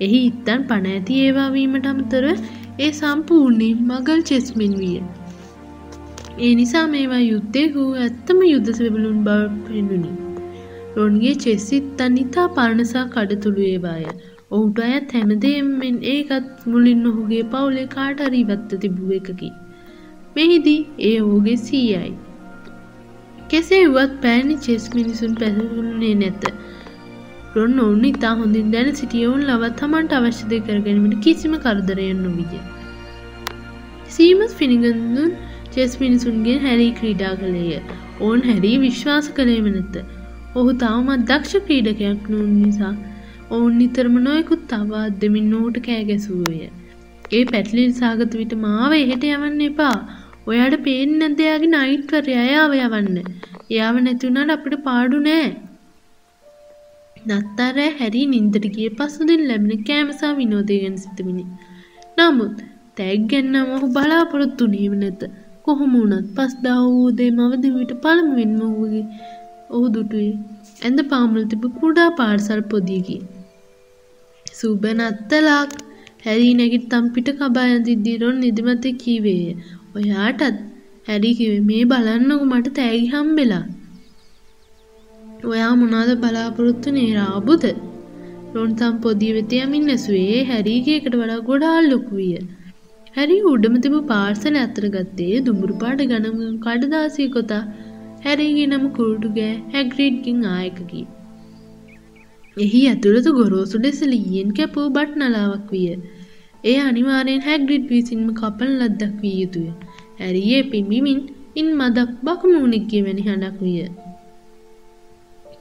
එහි 0.00 0.20
ඉත්තන් 0.26 0.66
පණ 0.68 0.90
ඇති 0.92 1.20
ඒවා 1.26 1.48
වීමට 1.52 1.90
අමතර 1.92 2.26
ඒ 2.78 2.90
සම්පූර්ණයෙන් 2.92 3.84
මගල් 3.88 4.24
චෙස්මෙන් 4.30 4.74
විය. 4.78 4.96
ඒ 6.38 6.52
නිසා 6.54 6.86
මේවා 6.88 7.22
යුද්ධය 7.22 7.64
වූ 7.74 7.92
ඇත්තම 7.98 8.42
යුද්ධ 8.46 8.72
සෙබලුන් 8.72 9.22
බව 9.24 9.48
පෙන්නුනි. 9.66 10.29
රොන්ගේ 10.96 11.34
චෙස්සිත් 11.44 11.90
තන් 11.98 12.16
ඉතා 12.16 12.46
පරණසා 12.56 13.04
කඩතුළු 13.08 13.62
ඒවාය. 13.66 14.06
ඔහුට 14.50 14.78
අයත් 14.86 15.12
හැමදේෙන් 15.12 15.98
ඒකත් 16.12 16.64
මුලින් 16.66 17.04
ඔහුගේ 17.10 17.44
පවුලේ 17.52 17.86
කාටරී 17.86 18.44
වත්ත 18.44 18.80
තිබූ 18.84 19.12
එකකි. 19.18 19.50
මෙහිදී 20.36 20.80
ඒ 21.08 21.16
ඔහුගේ 21.20 21.56
සීයයි. 21.66 22.10
කෙසේ 23.48 23.84
වුවත් 23.86 24.12
පෑණි 24.24 24.56
චෙස් 24.66 24.84
මිනිසුන් 24.96 25.32
පැසුන්නේ 25.34 26.14
නැත. 26.14 26.44
රොන් 27.54 27.78
ඔවුන් 27.78 28.04
ඉතා 28.04 28.34
හොඳින් 28.36 28.68
දැන 28.72 28.90
සිටියවුන් 28.94 29.48
ලවත් 29.48 29.80
හමන්ට 29.80 30.12
අවශ්‍යද 30.12 30.52
කරගැනීමට 30.66 31.22
කිසිම 31.22 31.56
කරදරයෙන් 31.58 32.20
නොවිය. 32.22 32.60
සීමස් 34.08 34.54
ෆිනිගඳුන් 34.54 35.36
චෙස් 35.74 36.00
මිනිසුන්ගේ 36.00 36.56
හැරී 36.58 36.92
ක්‍රීඩා 36.92 37.34
කළේය. 37.34 37.82
ඕන් 38.20 38.40
හැරී 38.42 38.78
විශ්වාස 38.78 39.28
කළේම 39.38 39.68
නැත. 39.76 40.19
ඔහු 40.58 40.70
තවමත් 40.74 41.22
දක්ෂ 41.28 41.64
ක්‍රීඩකයක් 41.66 42.22
නොන් 42.28 42.46
නිසා 42.54 42.94
ඔවුන් 43.50 43.74
නිතරම 43.78 44.14
නොයකුත් 44.24 44.62
තවාත් 44.68 45.18
දෙමින් 45.20 45.50
ඔහුට 45.58 45.78
කෑගැසුවය. 45.86 46.56
ඒ 47.30 47.42
පැටලිල් 47.44 47.92
සාගත 47.92 48.32
විට 48.40 48.54
මාව 48.64 48.92
එහෙට 48.96 49.24
යවන්න 49.28 49.60
එපා. 49.66 49.96
ඔයාට 50.46 50.76
පේන්නේ 50.86 51.20
නැද්ද 51.20 51.42
එයාගේ 51.44 51.72
නයිට්වරය 51.76 52.34
එයාව 52.44 52.72
යවන්න. 52.78 53.16
එයාව 53.70 53.96
නැති 53.98 54.24
වුණාට 54.26 54.54
අපිට 54.56 54.76
පාඩු 54.88 55.20
නෑ. 55.20 55.48
නත්තරෑ 57.28 57.88
හැරී 57.98 58.26
නින්දට 58.26 58.66
ගිය 58.74 58.90
පසුදින් 58.98 59.42
ලැබෙන 59.48 59.84
කෑමසා 59.88 60.32
විනෝදය 60.36 60.80
ගැන 60.82 60.96
සිතමිනි. 60.98 61.44
නමුත් 62.16 62.56
තැග් 62.96 63.22
ගැන්නම් 63.32 63.74
ඔහු 63.76 63.86
බලාපොරොත්තු 63.96 64.64
වුණේම 64.66 64.96
නැත. 65.02 65.22
කොහොම 65.64 65.92
වුණත් 65.94 66.30
පස්දා 66.36 66.78
වූ 66.84 67.04
උදේ 67.08 67.30
මවද 67.30 67.64
විට 67.76 67.92
පළමුවෙන්ම 68.02 68.62
ඔහුගේ 68.68 69.06
ඔහු 69.70 69.86
දුටුවේ 69.94 70.32
ඇඳ 70.84 71.00
පාමුල 71.12 71.44
තිබ 71.52 71.64
කුඩා 71.80 72.08
පාර්සල් 72.20 72.60
පොදියකි. 72.72 73.18
සූබැන 74.60 75.00
අත්තලාක් 75.00 75.72
හැරී 76.26 76.54
නැගිට 76.54 76.86
තම් 76.92 77.06
පිට 77.14 77.28
කබා 77.38 77.66
ඇඳිද්දී 77.66 78.16
රොන් 78.22 78.38
නිදිමත 78.44 78.86
කීවේය. 79.02 79.44
ඔයාටත් 79.96 80.58
හැරි 81.08 81.30
කිව්වේ 81.38 81.62
මේ 81.70 81.84
බලන්නකෝ 81.84 82.48
මට 82.50 82.74
තෑගි 82.78 83.06
හම්බෙලා. 83.14 83.64
ඔයා 85.50 85.72
මොනවද 85.74 86.12
බලාපොරොත්තු 86.24 86.96
නේ 86.96 87.10
රාබුද? 87.14 87.64
රොන් 88.54 88.72
තම් 88.74 88.96
පොදිය 89.04 89.32
වෙත 89.36 89.52
යමින් 89.58 89.92
ඇසුවේ 89.96 90.40
හැරීගේ 90.44 90.96
එකට 91.00 91.14
වඩා 91.14 91.40
ගොඩාක් 91.50 91.88
ලොකු 91.92 92.12
විය. 92.20 92.40
හැරි 93.14 93.36
උඩම 93.52 93.76
තිබු 93.84 94.00
පාර්සල 94.10 94.56
අතර 94.64 94.84
ගත්තේ 94.96 95.44
දුඹුරු 95.46 95.76
පාට 95.82 96.02
ගණන් 96.10 96.58
කඩදාසිය 96.66 97.28
කොතා 97.36 97.62
හැරීගේ 98.24 98.68
නම 98.68 98.84
කුරුටුගෑ 98.96 99.54
හැග්‍රීඩ්ගෙන් 99.72 100.40
ආයකකි. 100.52 101.02
එහි 102.56 102.80
ඇතුළත 102.88 103.28
ගොරෝසු 103.38 103.82
ලෙස 103.84 104.00
ලීයෙන් 104.12 104.50
කැපූ 104.58 104.86
බට් 104.90 105.20
නලාවක් 105.20 105.68
විය. 105.72 105.88
එය 106.64 106.76
අනිවාර්යෙන් 106.80 107.40
හැග්‍රිඩ් 107.40 107.84
විසින්ම 107.88 108.28
කපන 108.34 108.72
ලද්දක් 108.80 109.14
විය 109.22 109.36
යුතුය. 109.42 109.68
හැරියේ 110.18 110.62
පිම්බිමින් 110.72 111.20
ඉන් 111.56 111.68
මදක් 111.78 112.10
බකමූණෙක්ගේ 112.22 113.02
වැනි 113.06 113.22
හඬක් 113.22 113.58
විය. 113.60 113.78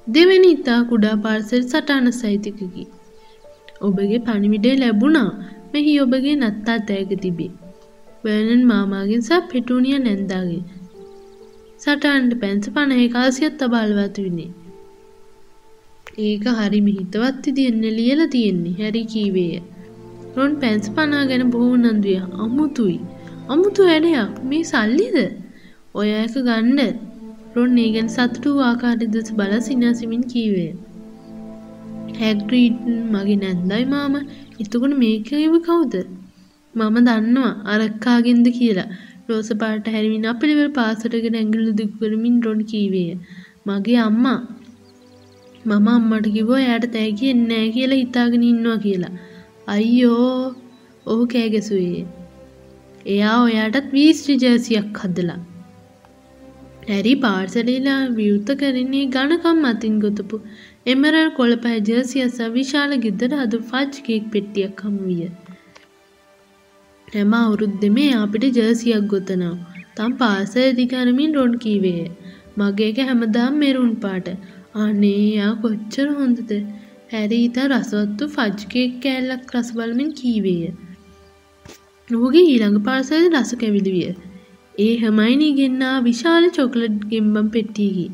දෙවැනි 0.08 0.50
ඉතා 0.52 0.82
කුඩා 0.84 1.16
පාර්සල් 1.18 1.64
සටහන 1.64 2.12
සහිතකකි. 2.12 2.84
ඔබගේ 3.82 4.20
පණිවිඩය 4.20 4.76
ලැබුණා 4.76 5.32
මෙහි 5.72 5.94
ඔබගේ 6.02 6.36
නත්තා 6.36 6.80
තෑග 6.88 7.12
තිබේ. 7.24 7.52
බර්නන් 8.24 8.64
මාමාගෙන් 8.66 9.22
සහ 9.22 9.42
පෙටූනිය 9.52 10.00
නැන්දාගේ. 10.00 10.64
සටහන්ට 11.80 12.34
පැන්ස 12.42 12.66
පණහේ 12.70 13.08
කාසියත් 13.08 13.54
තබාල්වත් 13.60 14.18
විනේ. 14.18 14.50
ඒක 16.20 16.46
හරි 16.58 16.80
මිහිතවත් 16.82 17.46
තියන්න 17.58 17.84
ලියල 17.98 18.22
තියෙන්නේ 18.28 18.74
හැරි 18.74 19.04
කීවේය. 19.06 19.62
රොන් 20.36 20.54
පැන්ස් 20.56 20.90
පනා 20.90 21.24
ගැන 21.26 21.46
බොහෝ 21.52 21.78
නන්දුය 21.78 22.18
අමුතුයි. 22.44 23.00
අමුතු 23.50 23.82
වැඩයක් 23.84 24.34
මේ 24.44 24.64
සල්ලිද? 24.64 25.18
ඔය 25.96 26.10
එක 26.16 26.36
ගන්න. 26.40 26.80
රොන් 27.56 27.78
ඒ 27.78 27.90
ගැන 27.92 28.10
සතුටු 28.10 28.52
ආකාරය 28.60 29.06
දෙස 29.08 29.30
බල 29.34 29.54
සිනාසිමින් 29.60 30.24
කීවේ. 30.24 30.72
හැග්‍රීඩ් 32.20 32.78
මගේ 33.14 33.38
නැන්දයි 33.38 33.86
මාම 33.86 34.16
එතකොට 34.62 34.96
මේක 34.98 35.22
කිව්ව 35.30 35.56
කවුද? 35.62 35.94
මම 36.74 36.98
දන්නවා 37.08 37.54
අරක්කාගෙන්ද 37.66 38.48
කියලා. 38.58 38.90
රෝස 39.30 39.50
පාට 39.64 39.92
හැරිමින් 39.94 40.30
අපිළිවෙල 40.32 40.72
පාසටගෙන 40.78 41.38
ඇඟිල්ල 41.40 41.70
දික් 41.80 41.92
කරමින් 42.00 42.38
රොන් 42.46 42.62
කීවේය. 42.72 43.12
මගේ 43.68 44.00
අම්මා 44.06 44.40
මම 45.66 45.88
අම්මට 45.90 46.28
කිව්වා 46.36 46.60
එයාට 46.60 46.88
තෑගි 46.94 47.30
එන්නේ 47.32 47.48
නැහැ 47.50 47.74
කියලා 47.76 48.00
හිතාගෙන 48.02 48.44
ඉන්නවා 48.44 48.78
කියලා. 48.86 49.14
අයියෝ 49.68 50.56
ඔහු 51.06 51.24
කෑගැසුවේ. 51.34 52.06
එයා 53.08 53.38
ඔයාටත් 53.44 53.94
වීස්ටි 53.94 54.38
ජර්සියක් 54.44 55.02
හදලා. 55.04 55.40
හැරි 56.88 57.14
පාර්සලීලා 57.26 58.00
විවෘත 58.18 58.50
කරන්නේ 58.62 59.06
ගණකම් 59.16 59.62
අතින් 59.72 60.00
ගොතපු 60.04 60.42
එමරල් 60.86 61.30
කොළපෑ 61.38 61.80
ජර්සිය 61.88 62.26
සහ 62.28 62.50
විශාල 62.56 62.98
ගෙදර 63.06 63.32
හදු 63.42 63.60
ෆජ් 63.70 64.04
කේක් 64.08 64.34
පෙට්ටියක් 64.34 64.84
හමු 64.86 65.02
විය. 65.10 65.30
හැම 67.14 67.32
අවුරුද්දෙම 67.36 67.98
අපිට 68.18 68.44
ජර්සියක් 68.58 69.06
ගොතනවා. 69.12 69.56
තම් 69.98 70.12
පාසල 70.20 70.68
දිගරමින් 70.80 71.32
රොන් 71.38 71.54
කීවේය. 71.64 72.04
මගේ 72.58 72.90
එක 72.92 73.00
හැමදාම 73.04 73.58
මෙරුන් 73.62 73.94
පාට. 74.04 74.28
අනේ 74.78 75.24
යා 75.38 75.52
කොච්චර 75.64 76.08
හොඳද. 76.20 76.52
හැරි 77.12 77.40
ඉතා 77.46 77.68
රසවත්තු 77.70 78.28
ෆජ් 78.36 78.68
කේක් 78.74 78.94
කෑල්ලක් 79.04 79.54
රස 79.56 79.70
බලමින් 79.78 80.12
කීවේය. 80.20 80.74
ඔහුගේ 82.10 82.46
ඊළඟ 82.46 82.80
පාර්සලද 82.88 83.26
රස 83.34 83.52
කැවිලි 83.62 83.96
විය. 83.96 84.12
ඒ 84.76 84.94
හමයිනී 84.96 85.54
ගෙන්නා 85.60 85.96
විශාල 86.04 86.46
චොකලට් 86.58 87.02
ගෙම්බම් 87.12 87.50
පෙට්ටියකි. 87.56 88.08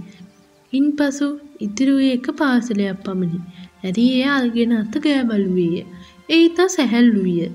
ඉන් 0.74 0.88
පසු 0.98 1.28
ඉතිරුවේ 1.60 2.14
එක 2.14 2.28
පාසලයක් 2.40 3.04
පමණි. 3.06 3.40
ඇරි 3.84 4.08
එය 4.16 4.26
අල්ගෙන 4.38 4.74
අත 4.80 4.96
ගෑ 5.04 5.22
බලුවේය. 5.30 5.86
ඒ 6.30 6.42
ඉතා 6.48 6.70
සැහැල්ලු 6.70 7.22
විය. 7.28 7.46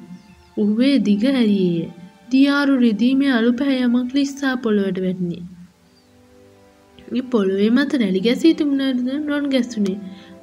උහුවේ 0.57 0.97
දිග 0.99 1.25
හැරියේය. 1.29 1.91
දියාරු 2.31 2.75
රිදීමේ 2.81 3.33
අලු 3.39 3.51
පැහැයමක් 3.53 4.11
ලිස්සා 4.15 4.55
පොළොවට 4.57 4.99
වැටනේ. 5.03 5.43
ඒ 7.13 7.23
පොළොවේ 7.33 7.71
මත 7.71 7.93
රැලි 7.95 8.21
ගැසී 8.21 8.55
තිබුණාද 8.55 8.99
රොන් 9.29 9.47
ගැස්සුනේ. 9.55 9.99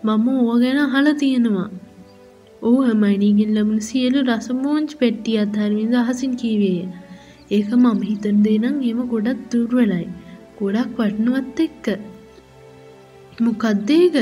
මම 0.06 0.28
ඕව 0.30 0.56
ගැන 0.64 0.80
අහලා 0.86 1.14
තියෙනවා. 1.14 1.70
ඔහු 2.62 2.80
හමයිනීගෙන් 2.82 3.52
ලැබුණු 3.56 3.82
සියලු 3.82 4.20
රසමෝංච් 4.30 4.92
පෙට්ටිය 5.00 5.38
අත්හරිමින් 5.38 5.96
අහසින් 5.96 6.34
කීවේය. 6.36 6.82
ඒක 7.52 7.70
මම 7.76 8.02
හිතන 8.02 8.38
දේ 8.46 8.58
නම් 8.58 8.78
එහෙම 8.82 9.02
ගොඩක් 9.08 9.42
දුර්වලයි. 9.52 10.06
ගොඩක් 10.60 11.00
වටිනවත් 11.00 11.60
එක්ක. 11.60 11.86
මොකක්ද 13.42 13.90
ඒක? 13.92 14.16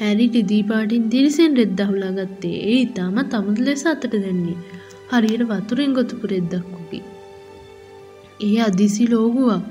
හැරි 0.00 0.26
රිදී 0.34 0.62
පාටින් 0.62 1.04
දිරිසෙන් 1.12 1.52
රෙද්ද 1.56 1.78
අහුලා 1.80 2.12
ගත්තේ. 2.18 2.56
ඒ 2.62 2.74
ඊටම 2.76 3.18
තමුදු 3.32 3.68
ලෙස 3.68 3.84
අතට 3.86 4.12
දැන්නේ. 4.14 4.58
හරියට 5.10 5.44
වතුරෙන් 5.50 5.92
ගොතුපු 5.92 6.26
රෙද්දක් 6.26 6.70
වගේ. 6.74 7.04
ඒ 8.40 8.58
අදිසි 8.60 9.04
ලෝගුවක්. 9.06 9.62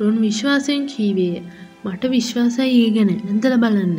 රොන් 0.00 0.16
විශ්වාසයෙන් 0.20 0.84
කීවේය. 0.86 1.42
මට 1.84 2.02
විශ්වාසයි 2.10 2.74
ඒ 2.80 2.90
ගැන. 2.90 3.10
නැන්දලා 3.18 3.62
බලන්න. 3.64 3.96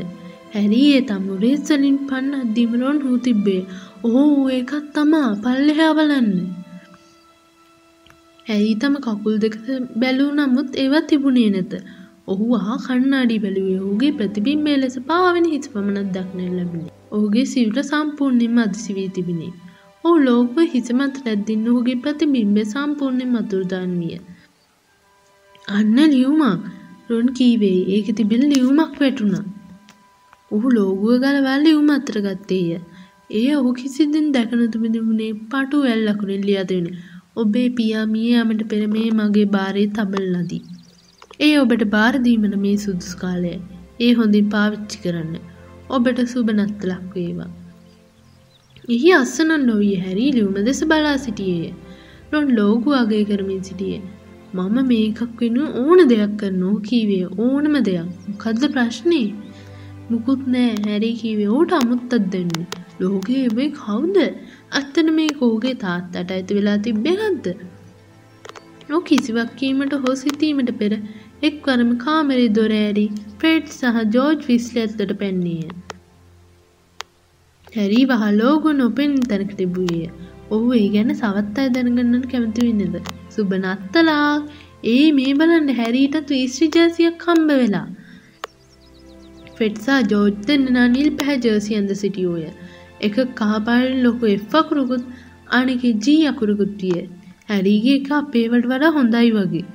හැරි 0.53 0.81
ඒ 0.91 1.01
තමුරේ 1.01 1.55
සලින් 1.59 1.97
පන්න 2.09 2.33
අද්දිම 2.41 2.71
රොන් 2.81 2.99
හූ 3.05 3.17
තිබ්බේ. 3.17 3.61
ඕ 4.03 4.49
ඒකත් 4.49 4.85
තමා 4.93 5.29
පල්ලෙහා 5.43 5.91
බලන්න. 5.93 6.31
ඇයි 8.45 8.73
තම 8.75 8.95
කකුල් 9.05 9.35
දෙක 9.43 9.55
බැලූ 10.01 10.31
නමුත් 10.31 10.69
ඒවත් 10.75 11.05
තිබුණේ 11.09 11.49
නැත. 11.49 11.73
ඔහු 12.27 12.45
ආ 12.57 12.77
කණ්ණාඩි 12.77 13.41
බැලුවේ 13.43 13.79
ඔහුගේ 13.79 14.11
ප්‍රතිබිම්බය 14.11 14.73
ලෙස 14.81 14.95
පාවෙන 15.09 15.45
හිස් 15.45 15.65
පමණක් 15.73 16.09
දක්නට 16.15 16.55
ලැබුණේ. 16.57 16.93
ඔහුගේ 17.11 17.45
සිවුර 17.45 17.77
සම්පූර්ණයෙන්ම 17.83 18.57
අදිසි 18.57 18.91
වී 18.97 19.09
තිබිණි. 19.09 19.49
ඔහු 20.05 20.17
ලෝකුව 20.25 20.57
හිස 20.73 20.89
මත 20.97 21.15
රැද්දින්න 21.25 21.69
ඔහුගේ 21.71 21.95
ප්‍රතිබිම්බය 21.95 22.63
සම්පූර්ණයෙන් 22.63 23.37
අතුරුදන් 23.41 23.93
විය. 24.01 24.17
අන්න 25.67 25.97
ලියුමක් 26.13 26.65
රොන් 27.09 27.27
කීවේ 27.37 27.79
ඒක 27.95 28.09
තිබෙන 28.17 28.43
ලියුමක් 28.51 28.93
වැටුණා. 29.01 29.45
ඔහු 30.51 30.67
ලෝගුව 30.77 31.15
ගලවා 31.23 31.57
ලියුම 31.57 31.89
අතර 31.97 32.17
ගත්තේය. 32.27 32.69
ඒ 33.31 33.49
ඔහු 33.55 33.73
කිසිදින් 33.73 34.27
දැක 34.31 34.51
නොතිබුණේ 34.51 35.31
පටු 35.51 35.83
වැල් 35.87 36.07
අකුරින් 36.13 36.45
ලියා 36.49 36.67
දෙන්නේ. 36.73 36.95
ඔබේ 37.35 37.67
පියා 37.77 38.05
මිය 38.13 38.29
යාමට 38.31 38.63
පෙර 38.71 38.83
මේ 38.95 39.09
මගේ 39.11 39.49
බාරේ 39.57 39.87
තබන 39.87 40.25
ලදී. 40.35 40.63
ඒ 41.39 41.53
ඔබට 41.59 41.83
බාර 41.95 42.13
දීමන 42.25 42.55
මේ 42.65 42.77
සුදුසු 42.77 43.17
කාලය. 43.17 43.53
ඒ 43.99 44.13
හොඳින් 44.13 44.49
පාවිච්චි 44.49 44.97
කරන්න. 45.03 45.35
ඔබට 45.89 46.27
සුබ 46.33 46.49
නත්තලක් 46.59 47.05
වේවා. 47.15 47.51
එහි 48.89 49.09
අස්සනන් 49.13 49.63
නොවිය 49.63 49.95
හැරී 50.01 50.31
ලියුම 50.31 50.59
දෙස 50.67 50.81
බලා 50.85 51.15
සිටියේය. 51.19 51.73
රොන් 52.31 52.47
ලෝගු 52.57 52.89
අගය 52.93 53.23
කරමින් 53.23 53.63
සිටියේ. 53.63 54.01
මම 54.53 54.77
මේකක් 54.89 55.39
වෙන 55.39 55.57
ඕන 55.79 56.01
දෙයක් 56.11 56.33
කරනෝ 56.37 56.75
කීවේ 56.87 57.25
ඕනම 57.45 57.75
දෙයක් 57.87 58.09
මොකද්ද 58.27 58.63
ප්‍රශ්නේ 58.73 59.27
මුකුත් 60.09 60.43
නෑ 60.53 60.69
හැරි 60.85 61.09
කීවේ 61.21 61.49
ඕට 61.51 61.73
අමුත්තක් 61.79 62.27
දෙන්න 62.33 62.53
ලෝකයේ 63.01 63.47
මේ 63.57 63.69
කවුද 63.79 64.19
අත්තන 64.71 65.09
මේ 65.17 65.31
කෝගේ 65.39 65.73
තාත්තට 65.77 66.35
ඇති 66.35 66.57
වෙලා 66.59 66.77
තිබ්බෙනක්ද 66.85 67.49
නො 68.89 69.01
කිසිවක් 69.01 69.51
කීමට 69.61 69.97
හෝ 70.03 70.15
සිතීමට 70.15 70.71
පෙර 70.81 70.93
එක්වරම 71.43 71.91
කාමරේ 72.05 72.53
දොර 72.59 72.71
ඇරි 72.75 73.07
ෆ්‍රෙඩ් 73.39 73.67
සහ 73.71 74.05
ජෝර්ජ් 74.13 74.47
විස්ලි 74.49 74.79
ඇතුළට 74.83 75.19
පැන්නේය. 75.21 75.84
හැරි 77.75 78.01
වහලෝගු 78.05 78.71
නොපෙන් 78.73 79.13
තැනක 79.23 79.51
තිබුයේය. 79.57 80.09
ඔහු 80.51 80.67
ඒ 80.73 80.87
ගැන 80.89 81.11
සවත් 81.13 81.57
අය 81.57 81.69
දැනගන්නට 81.69 82.27
කැමති 82.31 82.65
වෙන්නද. 82.69 82.95
සුබ 83.29 83.53
නත්තලා 83.57 84.31
ඒ 84.85 85.05
මේ 85.11 85.33
බලන්න 85.33 85.69
හැරීටත් 85.73 86.33
වීස්ත්‍රි 86.33 86.67
ජර්සියක් 86.75 87.25
හම්බ 87.27 87.49
වෙලා. 87.53 87.87
ෆෙට්සා 89.57 89.99
ජෝර්ජ් 90.11 90.39
දෙන්න 90.47 90.65
නිල් 90.93 91.09
පැහැ 91.19 91.37
ජර්සි 91.37 91.77
ඇඳ 91.77 91.93
සිටියෝය. 91.95 92.45
එක 93.01 93.17
කහපාරින් 93.39 93.97
ලොකු 94.03 94.33
එෆ් 94.33 94.55
අකුරුකුත් 94.55 95.03
අනෙක 95.51 95.83
ජී 96.05 96.21
අකුරුකුත් 96.25 96.75
විය. 96.81 97.01
හැරීගේ 97.49 97.97
එක 98.01 98.11
අපේවට 98.19 98.69
වඩා 98.71 98.91
හොඳයි 98.91 99.31
වගේ. 99.31 99.65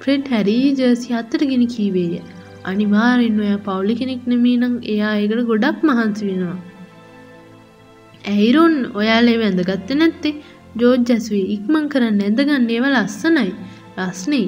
ෆ්‍රෙඩ් 0.00 0.28
හැරී 0.28 0.66
ජර්සි 0.78 1.14
අතරගෙන 1.14 1.64
කීවේය. 1.66 2.20
අනිවාර්යෙන් 2.64 3.40
ඔයා 3.40 3.62
පවුලි 3.66 3.94
කෙනෙක් 3.94 4.26
නෙමේ 4.26 4.58
නම් 4.58 4.74
එයා 4.94 5.14
ඒකට 5.18 5.46
ගොඩක් 5.46 5.88
මහන්සි 5.88 6.28
වෙනවා. 6.30 6.58
ඇයිරොන් 8.24 8.74
ඔයාලේ 9.00 9.36
වැඳගත්තේ 9.42 10.00
නැත්තේ 10.00 10.34
ජෝර්ජ් 10.80 11.12
ඇසුවේ 11.14 11.46
ඉක්මන් 11.56 11.86
කරන්න 11.92 12.20
ඇඳගන්න 12.26 12.68
ඒව 12.74 12.86
ලස්සනයි. 12.88 13.50
රස්නේ 14.00 14.46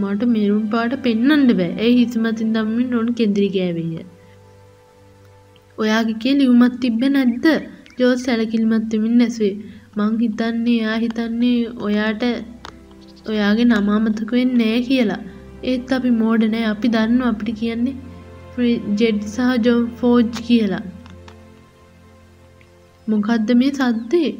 මට 0.00 0.28
මෙරුන් 0.34 0.64
පාට 0.72 0.92
පෙන්වන්න 1.04 1.46
බෑ. 1.60 1.72
ඒ 1.84 1.92
හිසමතින් 1.98 2.52
දම්මින් 2.54 2.92
රොන් 2.94 3.08
කෙන්දිරි 3.18 3.48
ගෑවෙය. 3.56 4.04
ඔයාගේ 5.78 6.18
කේ 6.22 6.34
ලියුමක් 6.40 6.76
තිබ්බේ 6.82 7.12
නැද්ද? 7.16 7.46
ජෝර්ජ් 8.00 8.20
සැලකිලිමත් 8.26 8.92
වෙමින් 8.94 9.24
ඇසුවේ. 9.26 9.54
මං 9.96 10.18
හිතන්නේ 10.22 10.76
එයා 10.80 10.98
හිතන්නේ 11.04 11.56
ඔයාට 11.86 12.24
ඔයාගේ 13.32 13.70
නම 13.70 13.88
අමතක 13.94 14.30
වෙන්නේ 14.38 14.58
නැහැ 14.62 14.82
කියලා. 14.88 15.22
ඒත් 15.70 15.96
අපි 15.96 16.10
මෝඩ 16.20 16.42
නෑ 16.52 16.66
අපි 16.72 16.92
දන්නවා 16.96 17.32
අපිට 17.34 17.58
කියන්නේ 17.62 17.96
ජෙඩ් 19.00 19.20
සහ 19.32 19.56
ජොන් 19.64 19.82
ෆෝජ් 20.00 20.28
කියලා. 20.48 20.84
මොකද්ද 23.06 23.48
මේ 23.54 23.72
සද්දේ? 23.72 24.30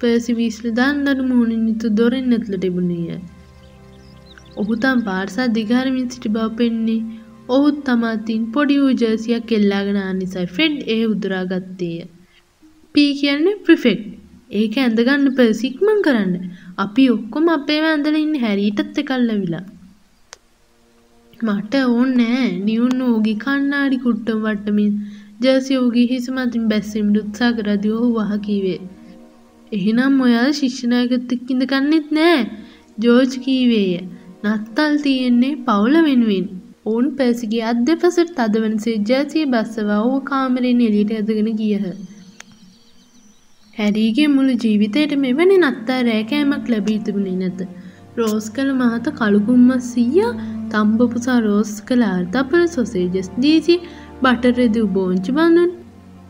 පර්සි 0.00 0.32
වීස්ලි 0.38 0.70
දන්නඩු 0.70 1.22
මුහුණින් 1.22 1.62
යුතු 1.68 1.88
දොරෙන් 1.98 2.32
ඇතුළට 2.32 2.62
තිබුණේය. 2.62 3.20
ඔහු 4.56 4.74
තම 4.76 4.98
පාර්සා 5.02 5.52
දිගහරමින් 5.56 6.08
සිටි 6.10 6.28
බව 6.28 6.48
පෙන්නේ 6.56 7.00
ඔහුත් 7.48 7.78
තමා 7.84 8.16
තින් 8.26 8.42
පොඩි 8.52 8.76
වූ 8.80 8.92
ජර්සියක් 8.94 9.50
එල්ලාගෙන 9.52 9.98
ආ 10.00 10.12
නිසයි 10.12 10.46
ෆ්‍රෙඩ් 10.48 10.76
ඒ 10.86 11.02
උදුරා 11.06 11.44
ගත්තේය. 11.44 12.04
පී 12.94 13.10
කියන්නේ 13.20 13.60
ප්‍රිෆෙක්ට්. 13.64 14.06
ඒක 14.52 14.74
ඇඳගන්න 14.76 15.26
පර්සි 15.36 15.64
ඉක්මන් 15.68 16.00
කරන්න. 16.06 16.34
අපි 16.78 17.04
ඔක්කොම 17.10 17.46
අපේව 17.48 17.84
ඇඳලා 17.84 18.24
ඉන්නේ 18.26 18.44
හැරීටත් 18.46 19.00
එකල් 19.02 19.26
ඇවිලා. 19.28 19.64
මට 21.40 21.74
ඕනෑ 21.88 22.46
නිවුන් 22.66 23.00
ඕගේ 23.02 23.38
කන්නාඩි 23.38 23.96
කුට්ටම් 24.04 24.40
වට්ටමින් 24.44 24.92
ජර්සි 25.44 25.78
ඕගේ 25.78 26.06
හිස 26.10 26.26
මතින් 26.30 26.66
බැස්සීමට 26.68 27.20
උත්සාහ 27.20 27.52
කරද්දී 27.56 27.94
ඔහු 27.96 28.08
වහ 28.16 28.40
කීවේ. 28.44 28.80
එහෙනම් 29.72 30.16
ඔයා 30.20 30.48
ශිෂ්‍යනායකත් 30.52 31.34
එක්ක 31.36 31.48
ඉඳගන්නෙත් 31.50 32.08
නෑ. 32.12 32.42
ජෝර්ජ් 32.98 33.34
කීවේය. 33.44 33.94
නත්තල් 34.44 34.94
තියෙන්නේ 35.02 35.54
පවුල 35.66 35.96
වෙනුවෙන්. 36.06 36.46
ඔවුන් 36.86 37.06
පර්සිගේ 37.16 37.62
අත් 37.64 37.78
දෙපසට 37.86 38.34
තදවනසේ 38.36 38.96
ජර්සිය 39.08 39.44
බස්සවා 39.46 40.00
ඔහු 40.00 40.18
කාමරයෙන් 40.24 40.82
එළියට 40.86 41.14
ඇදගෙන 41.14 41.48
ගියහ. 41.60 41.86
හැරීගේ 43.76 44.28
මුළු 44.28 44.54
ජීවිතයට 44.62 45.14
මෙවැනි 45.18 45.56
නත්තා 45.62 46.00
රෑකෑමක් 46.02 46.68
ලැබී 46.68 46.98
තිබුණේ 47.06 47.38
නැත. 47.38 47.60
රෝස් 48.16 48.44
කළ 48.50 48.70
මහත 48.72 49.06
කළුකුම්ම 49.12 49.70
සීයා 49.84 50.32
තම්බපුසා 50.72 51.38
රෝස් 51.40 51.72
කළ 51.82 52.04
අර්ධපල 52.08 52.62
සොසේජස් 52.68 53.28
දීසි 53.38 53.74
බටරෙදූ 54.24 54.86
බෝංචි 54.96 55.32
බඳුන් 55.38 55.70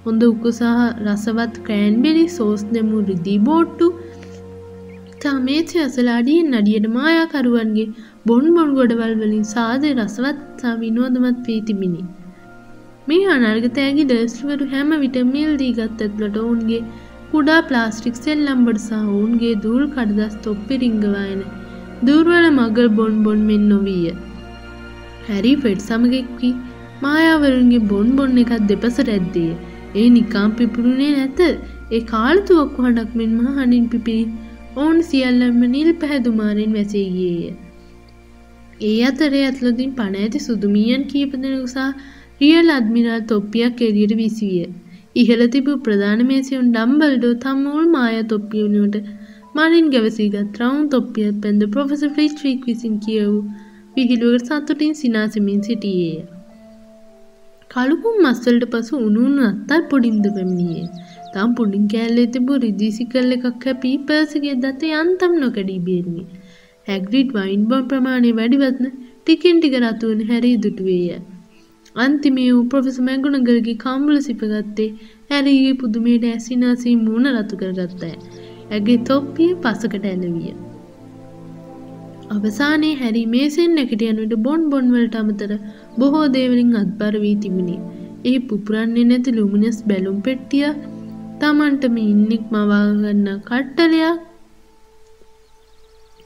හොඳ 0.05 0.23
උකු 0.29 0.51
සහ 0.57 0.71
රසවත් 1.05 1.55
ක්‍රෑන්බෙලි 1.67 2.25
සෝස් 2.35 2.63
දෙමු 2.75 2.99
රිදී 3.09 3.39
බෝට්ටු 3.47 3.87
තමේචි 5.23 5.77
අසලාඩියෙන් 5.85 6.51
නඩියට 6.55 6.87
මායාකරුවන්ගේ 6.97 7.87
බොන් 8.29 8.47
බොන් 8.57 8.71
ගොඩවල් 8.79 9.15
වලින් 9.21 9.47
සාදය 9.53 9.89
රසවත් 9.95 10.43
සා 10.61 10.75
විනෝදමත් 10.83 11.39
වී 11.47 11.63
තිබිණි. 11.69 12.03
මේ 13.09 13.25
අනර්ගතෑගේ 13.37 14.07
ඩස්ටවරු 14.11 14.67
හැම 14.75 14.93
විට 15.03 15.19
මිල් 15.33 15.51
දී 15.63 15.73
ගත් 15.79 16.07
ඇත්ලට 16.07 16.37
ඔවුන්ගේ 16.43 16.83
කුඩා 17.33 17.61
ප්ලාස්ටික් 17.71 18.21
සෙල්ලම්බට 18.21 18.83
සහ 18.83 19.01
ඔවුන්ගේ 19.15 19.55
දූල් 19.65 19.85
කඩදස් 19.97 20.37
තොප්පි 20.45 20.81
රිංගවායන 20.85 21.43
දූර්වල 22.07 22.47
මගල් 22.51 22.89
බොන් 23.01 23.17
බොන් 23.25 23.41
මෙන් 23.49 23.67
නොවීය. 23.73 24.15
හැරි 25.29 25.55
ෆෙඩ් 25.65 25.83
සමගෙක්වී 25.89 26.55
මායාවරුන්ගේ 27.03 27.87
බොන් 27.91 28.09
බොන්න 28.17 28.39
එකත් 28.39 28.67
දෙපසට 28.67 29.09
ඇද්දේ. 29.09 29.53
ඒ 29.95 30.09
නිකාම් 30.11 30.51
පිපුරුණේ 30.53 31.13
නැත 31.13 31.41
ඒ 31.91 32.03
කාලතුවක්කු 32.05 32.87
හඬක් 32.87 33.13
මෙන්ම 33.15 33.39
හඬින් 33.49 33.87
පිපිරි 33.89 34.25
ඔවුන් 34.77 34.99
සියල්ලම 35.03 35.61
නිල් 35.75 35.91
පැහැදුමාරෙන් 35.95 36.73
වැසේගියේය. 36.73 37.53
ඒ 38.83 38.99
අතරේ 39.03 39.43
ඇත්ලොතින් 39.43 39.91
පණ 39.93 40.21
ඇති 40.21 40.41
සුදුමියන් 40.41 41.05
කීපදෙනෙකු 41.13 41.69
සහ 41.69 41.85
රියල් 42.41 42.71
අද්මිරාල් 42.71 43.23
තොප්පියක් 43.25 43.85
එළියට 43.89 44.15
විසිවිය. 44.17 44.67
ඉහළ 45.17 45.45
තිබූ 45.49 45.77
ප්‍රධාන 45.79 46.23
මේසයුන් 46.27 46.73
ඩම්බල්ඩෝ 46.73 47.35
තම 47.39 47.61
මුල් 47.67 47.87
මායා 47.89 48.31
තොප්පිය 48.33 48.65
වුණුවට 48.65 49.11
මලින් 49.55 49.91
ගැවසීගත් 49.91 50.61
රවුන් 50.61 50.87
තොප්පිය 50.89 51.29
පැන්ද 51.43 51.71
ප්‍රොෆෙසර් 51.71 52.11
ෆ්‍රිච්වික් 52.11 52.65
විසින් 52.67 52.97
කියවූ 52.99 53.43
විහිළුවකට 53.97 54.49
සතුටින් 54.49 54.95
සිනාසෙමින් 54.95 55.61
සිටියේය. 55.63 56.34
කළුකුම් 57.75 58.17
මස්වලට 58.25 58.65
පසු 58.73 58.95
උණුුණු 58.97 59.43
අත්තල් 59.47 59.81
පොඩින්ද 59.93 60.27
පැමිණියේ. 60.35 60.85
තම් 61.33 61.51
පුඩින් 61.59 61.85
කෑල්ලේ 61.93 62.27
තිබූ 62.27 62.59
රිදිසි 62.65 63.05
කල්ල 63.05 63.33
එකක් 63.37 63.65
හැපී 63.69 63.95
පර්සගේ 64.09 64.55
දත 64.55 64.91
යන්තම් 65.01 65.33
නොකඩී 65.43 65.81
බේරණි. 65.89 66.23
හැග්‍රිඩ් 66.89 67.31
වයින් 67.37 67.65
බොන් 67.65 67.83
ප්‍රමාණය 67.91 68.31
වැඩිවත්න 68.33 68.87
ටිකෙන් 68.93 69.59
ටික 69.59 69.75
රතුවන 69.81 70.21
හැරී 70.31 70.57
දුටුවේය. 70.57 71.19
අන්තිමේ 71.97 72.51
වූ 72.53 72.65
ප්‍රොෆෙස 72.67 73.01
මැගුණගරගේ 73.09 73.77
කම්බුල 73.77 74.21
සිපගත්තේ 74.21 74.91
හැරීගේ 75.31 75.75
පුදුමයට 75.83 76.29
ඇසිනාසී 76.31 76.95
මූුණ 76.97 77.33
රතු 77.35 77.61
කරගත්තෑ. 77.63 78.15
ඇගේ 78.71 78.99
තොප්පිය 79.11 79.51
පසකට 79.57 80.07
ඇලවිය. 80.13 80.55
අවසානයේ 82.31 82.95
හැරි 82.95 83.23
මේසෙන් 83.27 83.73
නැකට 83.75 84.03
යනට 84.03 84.35
බොන් 84.47 84.63
බොන්වලට 84.71 85.17
අමතර 85.21 85.53
බොහෝ 85.99 86.27
දේවලින් 86.29 86.73
අත්බර 86.83 87.15
වී 87.21 87.37
තිබුණේ. 87.37 87.81
ඒ 88.25 88.39
පුපුරන්නේ 88.49 89.05
නැති 89.05 89.37
ලුමිනස් 89.39 89.79
බැලුම් 89.87 90.19
පෙට්ටිය 90.23 90.69
තමන්ටම 91.41 91.97
ඉන්නෙක් 92.03 92.45
මවාගන්න 92.53 93.29
කට්ටලයක් 93.49 94.23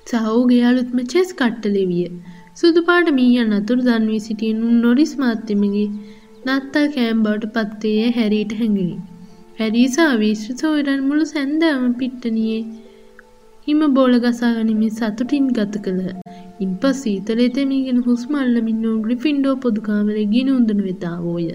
සහෝගේ 0.06 0.62
අලුත්ම 0.62 0.98
චෙස් 1.12 1.30
කට්ටලෙ 1.32 1.84
විය. 1.90 2.06
සුදුපාට 2.54 3.08
මීයන් 3.11 3.52
අතුරු 3.52 3.82
දන්වී 3.82 4.20
සිටියෙන් 4.20 4.64
උන් 4.68 4.76
නොරිස් 4.84 5.12
මාත්‍යමගේ 5.16 5.87
නත්තල් 6.46 6.87
කෑම් 6.94 7.18
බවට 7.22 7.54
පත්තේ 7.56 8.11
හැරීට 8.11 8.52
හැඟිනි. 8.61 8.96
හැරීසා 9.58 10.12
විශ්්‍ර 10.16 10.54
සෝයරන් 10.54 11.00
මුළු 11.08 11.24
සැන්දෑම 11.26 11.94
පිට්ටනියේ 11.94 12.62
හිම 13.68 13.81
බෝල 13.96 14.14
ගසා 14.18 14.52
ගනිමින් 14.57 14.92
සතුටින් 14.92 15.48
ගත 15.57 15.81
කළහ. 15.87 16.12
ඉන්පස් 16.61 17.00
සීතලේ 17.00 17.48
තෙමීගෙන 17.57 17.98
හුස්ම 18.04 18.37
අල්ලමින් 18.42 18.78
වූ 18.85 18.94
ග්‍රිෆින්ඩෝ 19.07 19.57
පොදු 19.64 19.81
කාමරේ 19.88 20.24
ගිනි 20.35 20.52
උඳන 20.52 20.81
වෙත 20.87 21.04
ආවෝය. 21.04 21.48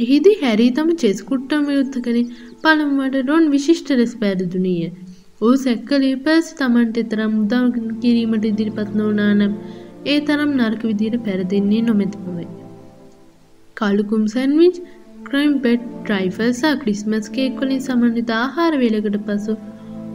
එහිදී 0.00 0.36
හැරී 0.42 0.70
තම 0.70 0.92
චෙස් 1.02 1.18
කුට්ටම 1.22 1.64
විරුද්ධ 1.70 1.98
කළේ 2.04 2.28
පළමුවට 2.62 3.26
රොන් 3.30 3.48
විශිෂ්ට 3.54 3.90
ලෙස 4.00 4.12
පැරදුනීය. 4.22 4.86
ඔහු 5.40 5.52
සැක්කලේ 5.64 6.14
පර්සි 6.24 6.54
තමන්ට 6.58 7.02
එතරම් 7.02 7.34
උදව් 7.40 7.82
කිරීමට 8.04 8.46
ඉදිරිපත් 8.52 8.94
නොවුනා 8.94 9.32
නම් 9.34 9.52
ඒ 10.06 10.18
තරම් 10.20 10.54
නරක 10.58 10.86
විදියට 10.90 11.18
පැරදෙන්නේ 11.26 11.82
නොමැති 11.82 12.22
බවයි. 12.24 12.48
කළුකුම් 13.76 14.24
සැන්විච් 14.28 14.80
ක්‍රයිම් 15.26 15.52
පෙට් 15.66 15.90
ට්‍රයිෆල් 15.98 16.50
සහ 16.52 16.78
ක්‍රිස්මස් 16.82 17.28
කේක් 17.36 17.60
වලින් 17.60 17.84
සමන්විත 17.84 18.32
ආහාර 18.36 18.72
වේලකට 18.80 19.20
පසු 19.26 19.58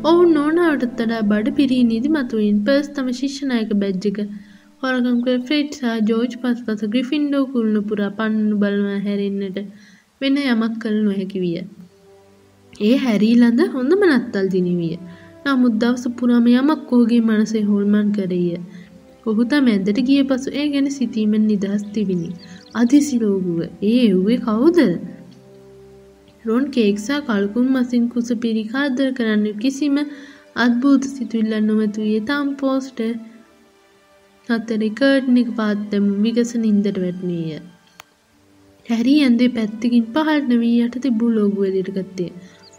ඔවුන් 0.04 0.38
ඕනාවටත් 0.38 1.00
වඩා 1.00 1.22
බඩ 1.24 1.52
පිරී 1.56 1.84
නිදිමතුවෙන් 1.84 2.58
පර්ස් 2.66 2.88
තම 2.90 3.08
ශිෂ්‍යනායක 3.12 3.72
බැජ් 3.76 4.08
එක 4.10 4.18
හොරගම් 4.82 5.18
කළ 5.22 5.40
ෆ්‍රෙඩ් 5.42 5.72
සහ 5.74 5.94
ජෝර්ජ් 6.10 6.36
පස්පස 6.42 6.82
ග්‍රිෆින්ඩෝ 6.88 7.44
කුළුණු 7.46 7.82
පුරා 7.82 8.12
පන්නු 8.12 8.56
බලවා 8.56 9.00
හැරෙන්නට 9.00 9.58
වෙන 10.22 10.38
යමක් 10.44 10.76
කළ 10.80 10.98
නොහැකි 11.02 11.40
විය. 11.40 11.58
ඒ 12.74 12.96
හැරී 12.98 13.36
ළඳ 13.36 13.62
හොඳම 13.74 14.04
නත්තල් 14.10 14.50
දිනි 14.50 14.76
විය. 14.76 14.98
නමුත් 15.46 15.80
දවස 15.82 16.06
පුරාම 16.18 16.48
යමක් 16.54 16.94
ඔහුගේ 16.94 17.22
මනසේ 17.22 17.64
හොල්මන් 17.64 18.12
කරේය. 18.12 18.60
ඔහු 19.26 19.44
තම 19.46 19.68
ඇඳට 19.68 20.00
ගිය 20.08 20.24
පසු 20.24 20.50
ඒ 20.54 20.68
ගැන 20.68 20.88
සිතීමෙන් 20.92 21.46
නිදහස් 21.48 21.84
තිබිණි. 21.94 22.30
අදිසි 22.74 23.20
ලෝගුව 23.20 23.60
ඒ 23.62 24.00
එව්වේ 24.08 24.40
කවුද? 24.40 24.80
රොන් 26.46 26.66
කේක්සා 26.72 27.20
කල්කුම් 27.20 27.68
මසින් 27.76 28.04
කුස 28.10 28.28
පිරිකාදර 28.42 29.08
කරන්න 29.12 29.46
කිසිම 29.60 29.96
අත්භූත 30.56 31.04
සිතුවිල්ලක් 31.04 31.64
නොමැතුයේ 31.64 32.20
තාම් 32.20 32.50
පෝස්ට 32.56 33.00
අතරේ 34.50 34.90
කර්ටන් 34.90 35.38
එක 35.38 35.50
පාත් 35.56 35.80
දැමු 35.92 36.12
විගස 36.24 36.52
නින්දට 36.56 36.98
වැටුණේය. 36.98 37.62
හැරි 38.86 39.16
ඇඳේ 39.22 39.50
පැත්තකින් 39.50 40.06
පහළට 40.14 40.52
වී 40.64 40.76
යට 40.82 40.98
තිබූ 41.02 41.32
ලෝගුව 41.38 41.68
එළියට 41.70 41.92
ගත්තේ. 41.92 42.32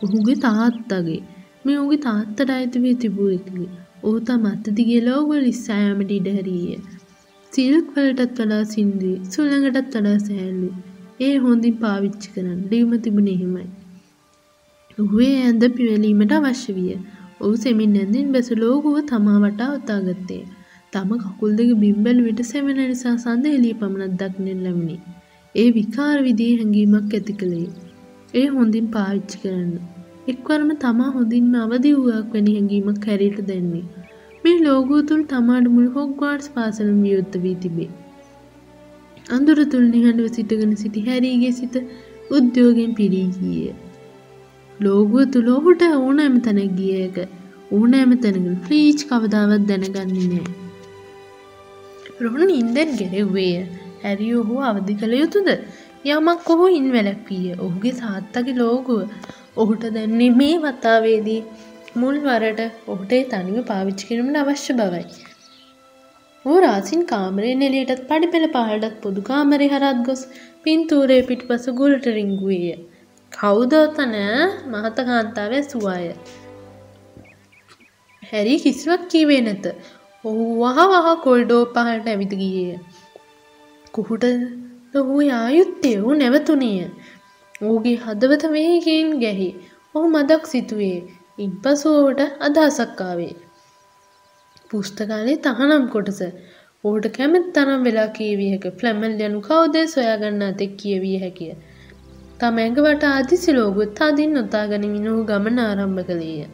ඔහුගේ 0.03 0.37
තාත්තගේ. 0.37 1.21
මේ 1.65 1.79
ඔහුගේ 1.79 1.99
තාත්තට 1.99 2.51
අයිති 2.51 2.85
වී 2.85 2.95
තිබූ 2.95 3.31
එකකි. 3.31 3.67
ඔහු 4.03 4.19
තම 4.21 4.45
අත 4.47 4.67
දිගේ 4.77 5.01
ලෝගුව 5.01 5.41
ලිස්සා 5.41 5.79
යාමට 5.79 6.11
ඉඩ 6.11 6.29
හැරියේ. 6.33 6.79
සිල්ක් 7.53 7.89
වලටත් 7.95 8.39
වඩා 8.41 8.65
සින්දුයි, 8.65 9.17
සුළඟටත් 9.33 9.97
වඩා 9.97 10.19
සෑහළුයි. 10.19 10.96
ඒ 11.21 11.37
හොඳින් 11.37 11.75
පාවිච්චි 11.75 12.29
කරන්න. 12.35 12.61
ලියුම 12.71 12.93
තිබුණේ 12.99 13.35
එහෙමයි. 13.35 13.67
ඔහු 14.99 15.21
ඒ 15.21 15.37
ඇඳ 15.43 15.63
පිවැලීමට 15.77 16.33
අවශ්‍ය 16.33 16.73
විය. 16.73 16.93
ඔහු 17.41 17.55
සෙමින් 17.57 17.97
ඇඳින් 17.97 18.29
බැස 18.33 18.49
ලෝගුව 18.53 18.97
තමා 19.07 19.39
වටා 19.41 19.71
ඔතා 19.73 20.01
ගත්තේ. 20.01 20.45
තම 20.93 21.11
කකුල් 21.19 21.53
දෙක 21.57 21.71
බිම්බැලු 21.75 22.23
විට 22.25 22.43
සෙවෙන 22.45 22.81
නිසා 22.91 23.17
සඳ 23.17 23.45
එළිය 23.47 23.75
පමණක් 23.75 24.15
දක්නෙන් 24.21 24.61
ලැබුණි. 24.63 24.97
ඒ 25.55 25.69
විකාර 25.71 26.17
විදිහේ 26.23 26.57
හැඟීමක් 26.57 27.15
ඇති 27.15 27.33
කළේ. 27.33 27.69
ඒ 28.35 28.47
හොඳින් 28.47 28.87
පාවිච්චි 28.87 29.37
කරන්න. 29.43 29.75
එක්වරම 30.29 30.71
තමා 30.79 31.11
හොඳින්ම 31.11 31.55
අවදි 31.55 31.93
වූවක් 31.99 32.33
වැනි 32.33 32.57
හැඟීමක් 32.57 33.07
හැරියට 33.07 33.41
දැන්නේ. 33.47 33.85
මේ 34.45 34.59
ලෝගුව 34.61 35.01
තුළ 35.09 35.23
තමාට 35.25 35.69
මුළු 35.69 35.91
හොග්වාර්ට්ස් 35.91 36.49
පාසලම 36.49 36.99
වියුත්ත 37.03 37.35
වී 37.45 37.55
තිබේ. 37.55 37.91
අඳුර 39.27 39.59
තුළ 39.73 39.87
නිහඬව 39.87 40.27
සිටගෙන 40.35 40.73
සිටි 40.77 41.01
හැරීගේ 41.01 41.53
සිත 41.53 41.75
උද්‍යෝගෙන් 42.31 42.93
පිරී 42.95 43.29
ගියේ. 43.37 43.73
ලෝගුව 44.81 45.25
තුළ 45.33 45.49
ඔහුට 45.49 45.83
ඕනෑම 45.89 46.37
තැනක් 46.41 46.77
ගිය 46.79 46.95
එක 47.07 47.17
ඕනෑම 47.73 48.13
තැනකින් 48.23 48.57
ෆ්‍රීච් 48.65 49.01
කවදාවත් 49.09 49.67
දැනගන්නේ 49.67 50.29
නෑ. 50.29 50.47
රොහුණ 52.21 52.55
ඉන්දෙන් 52.61 52.91
ගෙරෙව්වේය. 53.01 53.67
හැරි 54.03 54.29
ඔහු 54.35 54.63
අවදි 54.63 54.95
කළ 54.95 55.15
යුතුද? 55.23 55.49
යමක් 56.07 56.51
ඔහු 56.55 56.67
ඉන් 56.79 56.89
වැළැක්විය. 56.93 57.47
ඔහුගේ 57.59 57.95
තාත්තගේ 57.95 58.59
ලෝගුව 58.63 59.01
ඔහුට 59.57 59.87
දැන්නේ 59.95 60.33
මේ 60.41 60.57
වතාවේදී 60.59 61.41
මුල් 61.97 62.17
වරට 62.21 62.61
ඔහුට 62.89 63.13
ඒ 63.13 63.25
තනිව 63.25 63.59
පාවිච්චි 63.65 64.09
කිරීමට 64.09 64.43
අවශ්‍ය 64.43 64.73
බවයි. 64.73 65.26
ඌ 66.47 66.57
රාසින් 66.61 67.01
කාමරයෙන් 67.07 67.63
එළියටත් 67.63 68.03
පඩිපෙළ 68.09 68.47
පහළටත් 68.53 68.99
පොදු 69.03 69.23
කාමරේ 69.23 69.69
හරත් 69.69 70.03
ගොස් 70.07 70.21
පින්තූරේ 70.65 71.23
පිටිපස 71.23 71.65
ගුලට 71.73 72.07
රිංගුවේය. 72.17 72.77
කවුද 73.33 73.73
ඔතන 73.79 74.15
මහත 74.73 74.99
කාන්තාවේ 75.09 75.63
සුවාය. 75.63 76.05
හැරි 78.23 78.55
කිසිවක් 78.59 79.03
කීවේ 79.09 79.41
නැත. 79.41 79.67
ඔහු 80.25 80.45
වහ 80.61 80.79
වහ 80.93 81.09
කොල්ඩෝ 81.25 81.63
පහළට 81.75 82.07
ඇවිද 82.07 82.33
ගියේය. 82.35 82.79
කුහුට 83.95 84.27
ඔහු 84.95 85.17
යායුත්තේ 85.23 85.97
ඔහු 86.03 86.15
නැවතුණිය. 86.15 86.87
ඔහුගේ 87.63 87.97
හදවත 87.97 88.53
වේගයෙන් 88.53 89.11
ගැහි. 89.19 89.51
ඔහු 89.95 90.07
මදක් 90.09 90.43
සිතුවේ. 90.47 90.99
ඉන්පසු 91.39 91.97
ඔහුට 91.99 92.23
අදහසක් 92.41 93.01
ආවේ. 93.01 93.35
පුස්තකාලේ 94.71 95.37
තහනම් 95.39 95.85
කොටස. 95.89 96.21
ඔහුට 96.85 97.07
කැමති 97.17 97.53
තරම් 97.53 97.81
වෙලා 97.85 98.09
කියවිය 98.11 98.51
හැක. 98.53 98.67
ෆ්ලැමල් 98.79 99.13
යනු 99.21 99.41
කවුද 99.41 99.77
සොයාගන්න 99.89 100.43
අතෙක් 100.43 100.73
කියවිය 100.77 101.19
හැකිය. 101.19 101.53
තම 102.41 102.57
ඇඟවට 102.59 103.05
ආදිසි 103.05 103.53
ලෝගුත් 103.53 103.93
තදින් 103.95 104.33
නොතා 104.35 104.65
ගනිමින් 104.67 105.07
ඔහු 105.09 105.23
ගමන 105.25 105.59
ආරම්භ 105.59 106.03
කළේය. 106.09 106.49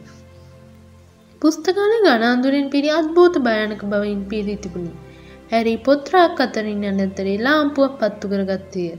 පුස්තකාලේ 1.41 2.03
ගණන්දුරෙන් 2.03 2.67
පිරි 2.69 2.91
අද්භූත 2.91 3.37
භයානක 3.39 3.81
බවින් 3.85 4.21
පිරී 4.25 4.57
තිබුණි. 4.57 4.93
හැරි 5.51 5.73
පොත්‍රාක් 5.77 6.39
අතරින් 6.39 6.83
යන 6.83 7.01
අතරේ 7.07 7.35
ලාම්පුවක් 7.39 7.97
පත්තු 8.01 8.31
කරගත්තේය. 8.31 8.93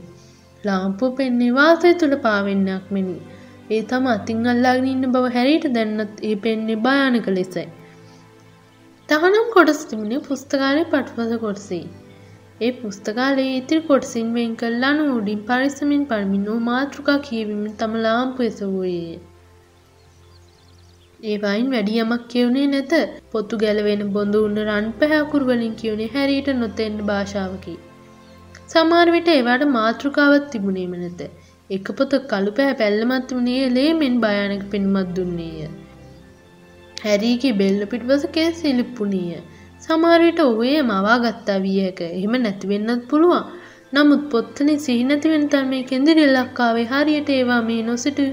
ලාම්පුව 0.63 1.15
පෙන්නේ 1.17 1.53
වාසය 1.53 1.93
තුළ 1.93 2.15
පාවෙන්නක් 2.17 2.85
මෙනි. 2.91 3.17
ඒ 3.71 3.81
තම 3.83 4.05
අතින් 4.07 4.45
අල්ලාගෙන 4.47 4.87
ඉන්න 4.87 5.11
බව 5.11 5.33
හැරීට 5.33 5.65
දැන්නත් 5.73 6.21
ඒ 6.23 6.35
පෙන්නේ 6.43 6.83
භයානක 6.85 7.27
ලෙසයි. 7.29 7.65
තහනම් 9.09 9.47
කොටස් 9.53 9.79
තිබුණේ 9.89 10.19
පුස්තකාලේ 10.19 10.85
පටුපස 10.85 11.33
කොටසෙයි. 11.41 11.83
ඒ 12.61 12.71
පුස්තකාලයේ 12.71 13.51
ඉතිරි 13.57 13.81
කොටසින් 13.81 14.29
වෙන් 14.33 14.55
කළා 14.55 14.93
නෝඩින් 14.93 15.41
පරිස්සමින් 15.49 16.03
පරමින් 16.05 16.45
වූ 16.45 16.57
මාතෘකා 16.69 17.17
කියවීමෙන් 17.19 17.75
තම 17.75 17.93
ලාම්පු 17.97 18.47
එසවුවේය. 18.47 19.19
ඒ 21.23 21.37
වයින් 21.37 21.69
වැඩි 21.71 21.99
යමක් 21.99 22.25
කියවුණේ 22.27 22.65
නැත. 22.67 22.93
පොතු 23.31 23.57
ගැලවෙන 23.57 24.03
බොඳු 24.09 24.43
උන්න 24.47 24.59
රන් 24.65 24.89
පැහැකුරු 24.99 25.45
වලින් 25.45 25.75
කියුනේ 25.75 26.09
හැරීට 26.15 26.51
නොතෙන්න 26.55 26.99
භාෂාවකි. 27.05 27.77
සමහර 28.67 29.07
විට 29.11 29.33
ඒවට 29.37 29.69
මාතෘකාවක් 29.77 30.51
තිබුණේම 30.51 30.97
නැත. 30.97 31.21
එක 31.69 31.87
පොත 31.97 32.21
කළු 32.33 32.51
පැහැ 32.51 32.81
පැල්ලමත් 32.83 33.31
වුණේ 33.31 33.63
ලේමෙන් 33.69 34.17
භයානක 34.19 34.65
පෙනුමක් 34.71 35.15
දුන්නේය. 35.15 35.84
හැරීගේ 37.05 37.53
බෙල්ල 37.53 37.79
පිටිපස 37.85 38.25
කෙස් 38.35 38.55
සිලිප්පුණීය. 38.61 39.39
සමහර 39.81 40.19
විට 40.21 40.39
ඔහු 40.39 40.61
එය 40.63 40.81
මවා 40.83 41.17
ගත්තා 41.19 41.59
විය 41.59 41.77
හැක. 41.81 41.99
එහෙම 42.09 42.35
නැති 42.37 42.71
වෙන්නත් 42.71 43.03
පුළුවන්. 43.09 43.43
නමුත් 43.93 44.23
පොත්තනේ 44.29 44.77
සිහි 44.77 45.03
නැති 45.03 45.27
වෙන 45.29 45.43
තරමේ 45.49 45.83
කෙඳිරි 45.83 46.23
ලක්කාවේ 46.27 46.85
හරියට 46.85 47.29
ඒවා 47.29 47.61
මේ 47.61 47.81
නොසිටු 47.83 48.25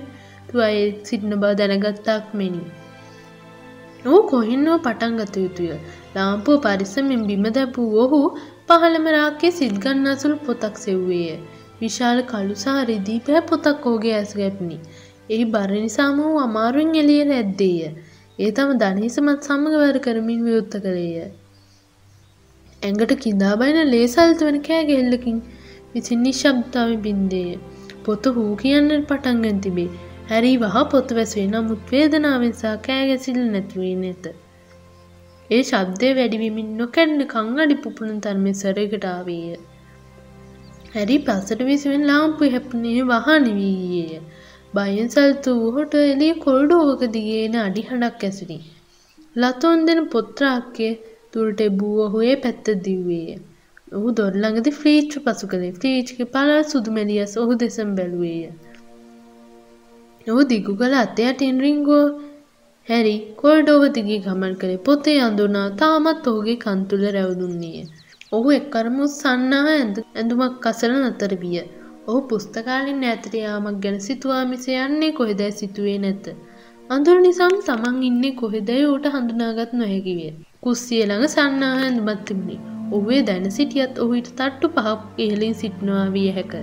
අය 0.61 0.79
සිටින 1.05 1.35
බව 1.35 1.51
දැනගත්තාක් 1.59 2.33
මෙනි. 2.35 2.63
ඔහු 4.05 4.21
කොහින්නෝ 4.31 4.79
පටන් 4.79 5.19
ගත 5.19 5.35
යුතුය. 5.37 5.69
ලාම්පුව 6.15 6.57
පරිස්සමෙන් 6.61 7.23
බිම 7.29 7.45
දැපූ 7.51 7.89
ඔහු 8.05 8.21
පහළම 8.69 9.07
රාක්කේ 9.17 9.51
සිත් 9.51 9.77
ගන්නාසුළු 9.79 10.37
පොතක් 10.47 10.75
සෙව්වේය. 10.77 11.37
විශාල 11.81 12.19
කළු 12.23 12.55
සහ 12.55 12.79
රිදී 12.89 13.21
පෑ 13.21 13.43
පොතක් 13.43 13.87
ඔහුගේ 13.89 14.17
ඇස් 14.17 14.33
ගැටුණි. 14.35 14.79
එහි 15.31 15.45
බර 15.47 15.71
නිසාම 15.77 16.19
ඔහු 16.21 16.35
අමාරුවෙන් 16.39 16.95
එළියට 16.95 17.33
ඇද්දේය. 17.33 17.93
ඒ 18.39 18.51
තම 18.51 18.71
ධනහිසමත් 18.79 19.43
සමග 19.43 19.73
වැර 19.75 19.97
කරමින් 19.99 20.45
විවෘත 20.45 20.75
කළේය. 20.77 21.27
ඇඟට 22.83 23.13
කිඳා 23.17 23.57
බයින 23.57 23.79
ලේසල්ත 23.87 24.41
වන 24.41 24.57
කෑගෙල්ලකින් 24.61 25.43
විසින් 25.95 26.23
නිශ්ශබ්දාව 26.23 26.93
බින්දේය. 26.97 27.59
පොත 28.05 28.25
හූ 28.27 28.57
කියන්නට 28.57 29.05
පටන්ගෙන 29.09 29.61
තිබේ. 29.61 29.91
හැරි 30.29 30.53
වහ 30.57 30.79
පොත 30.91 31.13
වැස්වේ 31.13 31.47
නමුත් 31.47 31.93
වේදනාවෙන් 31.93 32.53
සහ 32.53 32.73
කෑගැසිල්ල 32.83 33.43
නැතිවී 33.51 33.95
නැත. 33.95 34.25
ඒ 35.51 35.63
ශබ්දය 35.63 36.15
වැඩිවිමින් 36.15 36.71
නොකැන්න 36.77 37.27
කංගඩි 37.27 37.75
පුපුණන් 37.75 38.21
තරමේ 38.21 38.55
සරයකට 38.55 39.05
ආවේය. 39.05 39.57
හැරි 40.95 41.19
පසට 41.19 41.61
විසිවෙන් 41.63 42.07
ලාම්පු 42.07 42.51
හැප්නේ 42.51 43.03
වහනිවීයේය. 43.03 44.09
බයෙන් 44.11 44.32
සල්තු 45.09 45.51
වූහොට 45.55 45.95
එලිය 46.03 46.35
කොල්ඩෝවක 46.39 47.03
දිගේන 47.13 47.57
අඩිහඬක් 47.59 48.23
ඇසිරි. 48.23 48.59
ලතොන් 49.37 49.87
දෙන 49.87 50.01
පොත්‍රාක්කේ 50.07 50.93
තුරට 51.33 51.61
එබූ 51.61 51.97
ඔහු 52.07 52.19
ඒ 52.23 52.37
පැත්ත 52.37 52.67
දිව්වේය. 52.85 53.37
ඔහු 53.93 54.09
දොරළඟදි 54.11 54.71
ෆ්‍රීච්ච 54.71 55.13
පසු 55.25 55.45
කළේ 55.47 55.73
ෆ්‍රීච්ගේ 55.73 56.27
පලල් 56.27 56.63
සුදුමැලියස් 56.65 57.35
ඔහු 57.37 57.53
දෙසම් 57.55 57.91
බැලුවේය. 57.95 58.51
ඔහු 60.27 60.43
දිගු 60.45 60.73
කළ 60.77 60.95
අතේ 60.95 61.29
යටින් 61.31 61.61
රිංගෝ 61.61 62.07
හැරි 62.89 63.15
කොල්ඩෝව 63.37 63.85
දිගේ 63.91 64.19
ගමන් 64.19 64.55
කළේ 64.55 64.81
පොතේ 64.81 65.19
අඳුනා 65.21 65.69
තාමත් 65.77 66.25
ඔහුගේ 66.27 66.57
කන්තුල 66.57 67.05
රැවදුන්නේය. 67.11 67.85
ඔහු 68.33 68.49
එක්කරම 68.51 68.99
සන්නා 69.11 69.63
ඇඳුමක් 69.71 70.67
අසල 70.67 70.93
නතර 71.03 71.35
විය. 71.35 71.59
ඔහු 72.03 72.21
පුස්තකාලින් 72.31 73.03
ඈතට 73.09 73.35
යාමක් 73.39 73.77
ගැන 73.83 73.99
සිතුවා 74.01 74.45
මිස 74.45 74.65
යන්නේ 74.77 75.11
කොහෙදැයි 75.19 75.55
සිතුවේ 75.59 75.99
නැත. 75.99 76.25
අඳුර 76.91 77.19
නිසාම 77.21 77.55
තමන් 77.69 77.99
ඉන්නේ 78.09 78.33
කොහෙදැයි 78.33 78.87
ඌට 78.87 79.07
හඳුනාගත් 79.15 79.73
නොහැකි 79.73 80.15
විය. 80.19 80.33
කුස්සිය 80.61 81.03
ළඟ 81.03 81.33
සන්නාහ 81.35 81.79
ඇඳුමක් 81.79 82.25
තිබුණි. 82.27 82.57
ඔහුේ 82.93 83.21
දැන 83.23 83.47
සිටියත් 83.51 84.03
ඔහු 84.05 84.19
ඊට 84.19 84.31
තට්ටු 84.33 84.73
පහක් 84.77 85.01
ඉහළින් 85.19 85.55
සිටිනවා 85.55 86.07
විය 86.17 86.29
හැක. 86.39 86.55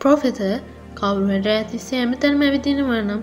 ප්‍රොෆෙසර් 0.00 0.58
කවුරු 0.94 1.26
හරි 1.32 1.54
ඇතිස්සේ 1.54 2.00
හැමතැනම 2.00 2.42
ඇවිදිනවා 2.42 3.02
නම් 3.02 3.22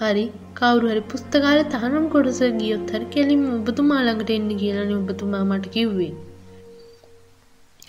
හරි 0.00 0.26
කවුරු 0.54 0.90
හරි 0.92 1.02
පුස්තකාලේ 1.10 1.68
තහනම් 1.74 2.06
කොටස 2.08 2.42
ගියොත් 2.58 2.92
හරි 2.94 3.06
කෙලින්ම 3.14 3.46
ඔබතුමා 3.52 4.02
ළඟට 4.02 4.36
එන්න 4.36 4.50
කියලානේ 4.62 5.00
ඔබතුමා 5.02 5.44
මට 5.44 5.72
කිව්වේ. 5.76 6.12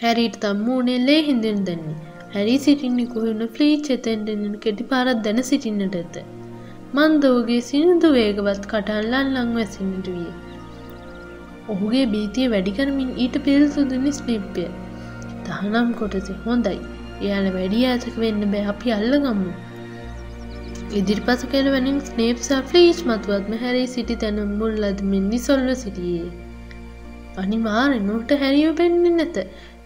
හැරීට 0.02 0.38
තම 0.44 0.62
මූණේ 0.68 1.00
ලේ 1.08 1.22
හින්දෙන් 1.24 1.58
දැන්නේ. 1.66 1.98
හැරි 2.34 2.54
සිටින්නේ 2.58 3.10
කොහොන 3.10 3.42
ෆ්ලීච් 3.56 3.88
එතෙන්ට 3.96 4.30
එන්න 4.34 4.56
කෙටි 4.64 4.86
පාරක් 4.92 5.20
දැන 5.26 5.42
සිටින්නට 5.44 5.96
ඇත. 5.96 6.16
මන්දෝගේ 6.94 7.60
සිනිඳු 7.62 8.10
වේගවත් 8.16 8.64
කටල්ලන් 8.72 9.30
ලං 9.36 9.52
වැසින්නට 9.58 10.08
විය. 10.08 10.26
ඔහුගේ 11.68 12.06
බීතිය 12.14 12.48
වැඩිකරමින් 12.50 13.12
ඊට 13.18 13.38
පිල්සුදුනි 13.44 14.14
ස්නිප්පය. 14.14 14.66
තහනම් 15.46 15.92
කොටසෙ 15.94 16.38
හොඳයි. 16.46 16.78
එයාල 17.22 17.50
වැඩි 17.54 17.82
ඇතක 17.88 18.16
වෙන්න 18.18 18.46
බෑ 18.54 18.64
අපි 18.74 18.96
අල්ල 18.98 19.18
ගම්මු. 19.18 19.52
ඉදිරිපස 21.00 21.44
කෙලවනින් 21.52 22.00
ස්නේප් 22.08 22.40
සෆ්ලීච් 22.48 23.02
මතුවත්ම 23.06 23.60
හැරී 23.60 23.88
සිටි 23.88 24.18
තැන 24.24 24.40
මුල් 24.60 24.74
ලදමින් 24.84 25.28
නිසොල්ව 25.34 25.76
සිටියේ. 25.76 26.32
අනිවාරෙනුට 27.38 28.34
හැරිය 28.40 28.72
පෙන්න්න 28.74 29.06
නැත 29.18 29.38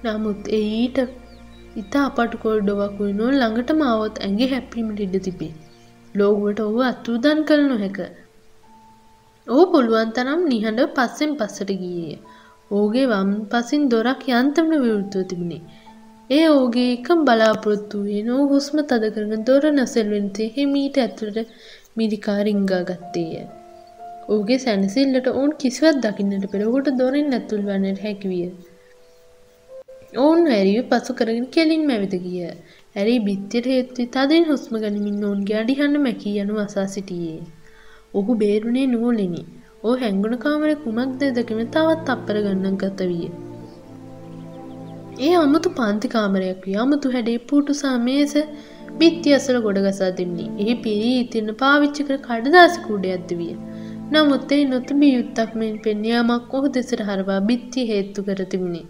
නමුත් 0.06 0.50
එඊට 0.60 0.98
ඉතා 1.76 2.04
අපට 2.10 2.34
කොල්ඩොවකුයි 2.44 3.14
නො 3.20 3.28
ළඟට 3.32 3.72
මාවොත් 3.82 4.22
ඇගේ 4.26 4.50
හැපීමට 4.54 5.00
ඉඩ 5.06 5.16
තිබේ. 5.26 5.54
ලෝගුවට 6.16 6.60
ඔහු 6.60 6.80
අත්තුදන් 6.90 7.40
කළ 7.48 7.64
නොහැක. 7.72 7.98
ඕ 9.48 9.64
පුළුවන් 9.72 10.12
තරම් 10.18 10.42
නිහඬ 10.52 10.92
පස්සෙන් 10.98 11.32
පස්සට 11.40 11.72
ගියේ. 11.82 12.20
ඕගේ 12.72 13.08
වම් 13.08 13.32
පසින් 13.52 13.84
දොරක් 13.90 14.22
යන්තමට 14.34 14.78
විවෘත්තුව 14.84 15.26
තිබුණේ. 15.32 15.64
ඒ 16.30 16.46
ඕගේ 16.50 16.86
එකම් 16.94 17.20
බලාපොරොත්තු 17.28 17.98
වූයේ 17.98 18.24
නෝ 18.24 18.44
හුස්ම 18.48 18.78
තද 18.84 19.12
කරන 19.16 19.44
දොර 19.50 19.66
නැසෙල්වෙන්තේ 19.72 20.48
හිමීට 20.56 20.98
ඇතුළට 20.98 21.52
මිරිකා 21.98 22.40
රිංගා 22.48 22.84
ගත්තේය. 22.84 23.44
ඕගේ 24.30 24.60
සැනසිල්ලට 24.60 25.28
ඔවුන් 25.32 25.52
කිසිවත් 25.62 26.00
දකින්නට 26.06 26.48
පෙර 26.54 26.64
ඔහුට 26.70 26.90
දොරින් 27.02 27.38
ඇතුල් 27.38 27.62
වන්නට 27.68 28.02
හැකිවිය. 28.02 28.48
ඔවුන් 30.16 30.42
හැරිව 30.46 30.82
පසු 30.90 31.14
කරගෙන 31.14 31.46
කෙලින් 31.48 31.84
මැවිත 31.88 32.16
ගිය. 32.24 32.42
ඇරි 32.96 33.16
බිත්තියට 33.20 33.66
හේත්ති 33.66 34.04
තදින් 34.08 34.46
හුස්ම 34.46 34.76
ගනිමින් 34.78 35.24
ඔවුන්ගේ 35.24 35.58
අඩිහන්න 35.62 35.96
මැකී 36.02 36.36
යනු 36.42 36.60
අසා 36.60 36.88
සිටියේ. 36.88 37.40
ඔහු 38.14 38.36
බේරුණේ 38.36 38.86
නූලෙනි. 38.88 39.42
ඕ 39.84 39.96
හැංගුණ 39.96 40.38
කාමර 40.38 40.70
කුමක්ද 40.84 41.24
දකින 41.38 41.60
තවත් 41.70 42.08
අපර 42.10 42.38
ගන්නක් 42.46 42.80
ගත 42.84 43.10
විය. 43.10 43.26
ඒ 45.20 45.34
අමුතු 45.36 45.70
පන්ති 45.72 46.08
කාමරයක් 46.08 46.64
විය 46.66 46.78
අමුතු 46.84 47.12
හැඩේ 47.12 47.40
පුටුසා 47.50 47.98
මේස 48.00 48.36
බිත්ති 49.00 49.36
අසල 49.38 49.58
ගොඩගසා 49.62 50.12
දෙන්නේ. 50.12 50.50
එහි 50.62 50.76
පිරී 50.84 51.18
ඉතින්න 51.20 51.52
පාවිච්චි 51.56 52.08
කර 52.08 52.18
කඩදාසි 52.28 52.86
කුඩයක් 52.88 53.34
විය. 53.42 53.54
නමුත් 54.12 54.52
ඒ 54.52 54.64
නොතිබී 54.66 55.14
යුත්තක් 55.14 55.52
මෙන් 55.56 55.76
පෙන්යාමක් 55.84 56.54
ඔහු 56.54 56.68
දෙසට 56.70 57.02
හරවා 57.08 57.42
බිත්ති 57.50 57.86
හේතු 57.92 58.26
කර 58.28 58.42
තිබුණි. 58.52 58.84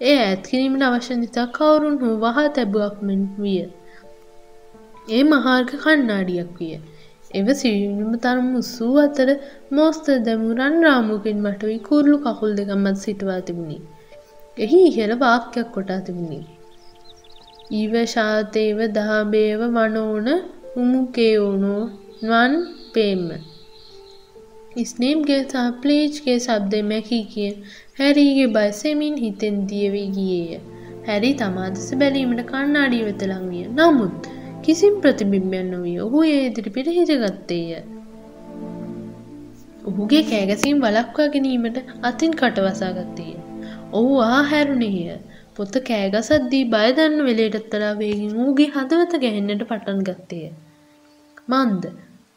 ඒ 0.00 0.16
ඇත් 0.18 0.42
කිරීමට 0.46 0.82
අවශ්‍ය 0.82 1.14
නිසා 1.14 1.46
කවුරුන් 1.46 1.94
හෝ 2.00 2.16
වහා 2.16 2.48
තැබුවක් 2.48 2.96
මෙන් 3.02 3.20
විය. 3.38 3.62
ඒ 5.10 5.22
මහාර්ග 5.22 5.70
කණ්නාඩියක් 5.82 6.50
විය. 6.58 6.74
එව 7.34 7.46
සිවිම 7.52 8.12
තරම් 8.18 8.50
උස්සූ 8.56 8.94
අතර 8.96 9.28
මෝස්ත 9.72 10.10
දැමු 10.24 10.50
රන් 10.54 10.76
රාමුකින් 10.82 11.38
මට 11.42 11.62
වී 11.64 11.78
කුරුළු 11.78 12.18
කකුල් 12.18 12.52
දෙකමත් 12.54 12.96
සිටවා 12.96 13.40
තිබුණි. 13.40 13.78
එහි 14.58 14.82
ඉහළ 14.82 15.14
වාක්‍යයක් 15.18 15.72
කොටා 15.72 16.00
තිබුණි. 16.00 16.40
ඊව 17.72 17.94
ශාතේව 18.04 18.78
දහබේව 18.88 19.60
වනෝන 19.60 20.28
උමුකේවුණෝ 20.76 21.82
වන් 22.22 22.52
පේම. 22.94 23.28
ස්නේම්ගේ 24.84 25.42
සහ 25.44 25.56
ප්ලේජ්ගේ 25.82 26.38
සබ්දය 26.38 26.82
මැකී 26.82 27.24
කිය 27.24 27.52
හැරීගේ 27.96 28.48
බයිසෙමින් 28.48 29.14
හිතෙන් 29.16 29.54
දියවී 29.68 30.08
ගියේය. 30.10 30.58
හැරි 31.06 31.30
තමාදෙස 31.34 31.86
බැලීමට 32.00 32.42
කන්නාඩිය 32.44 33.04
වෙත 33.04 33.22
ලංවිය. 33.22 33.62
නමුත් 33.70 34.26
කිසිම් 34.64 34.94
ප්‍රතිබිම්බයන් 35.00 35.70
නොවී 35.70 35.94
ඔහු 36.00 36.18
ඒ 36.24 36.42
ඉදිරිපිට 36.46 36.90
හිටගත්තේය. 36.90 37.70
ඔහුගේ 39.84 40.22
කෑගැසීම් 40.22 40.84
වලක්වා 40.84 41.28
ගැනීමට 41.28 41.78
අතින් 42.02 42.32
කටවසාගත්තේය. 42.32 43.34
ඔහු 43.92 44.14
ආහැරුණේය. 44.26 45.18
පොත 45.56 45.74
කෑගසද්දී 45.88 46.64
බයදන්න 46.68 47.18
වෙලේටත් 47.24 47.60
වඩා 47.64 47.92
වේගින් 47.94 48.38
ඌගේ 48.42 48.70
හදවත 48.74 49.24
ගැහෙන්නට 49.24 49.68
පටන් 49.68 50.06
ගත්තේය. 50.08 50.46
මන්ද 51.48 51.84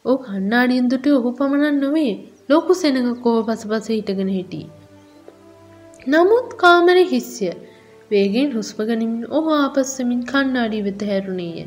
ඕ 0.04 0.18
කන්නාඩියෙන් 0.24 0.92
දුටු 0.92 1.16
ඔහු 1.16 1.38
පමණක් 1.38 1.78
නොවේ 1.78 2.12
ලොකු 2.48 2.82
සෙනඟ 2.82 3.10
කෝව 3.24 3.40
පසපස 3.48 3.96
හිටගෙන 3.96 4.30
හිටී. 4.30 4.66
නමුත් 6.06 6.56
කාමරෙ 6.56 7.04
හිස්ය 7.04 7.50
වේගෙන් 8.10 8.52
හුස්ම 8.52 8.78
ගනිමින් 8.82 9.24
ඔහු 9.28 9.50
ආපස්සමින් 9.50 10.22
කන්නාඩී 10.24 10.82
වෙත 10.82 11.02
හැරුණේය. 11.02 11.66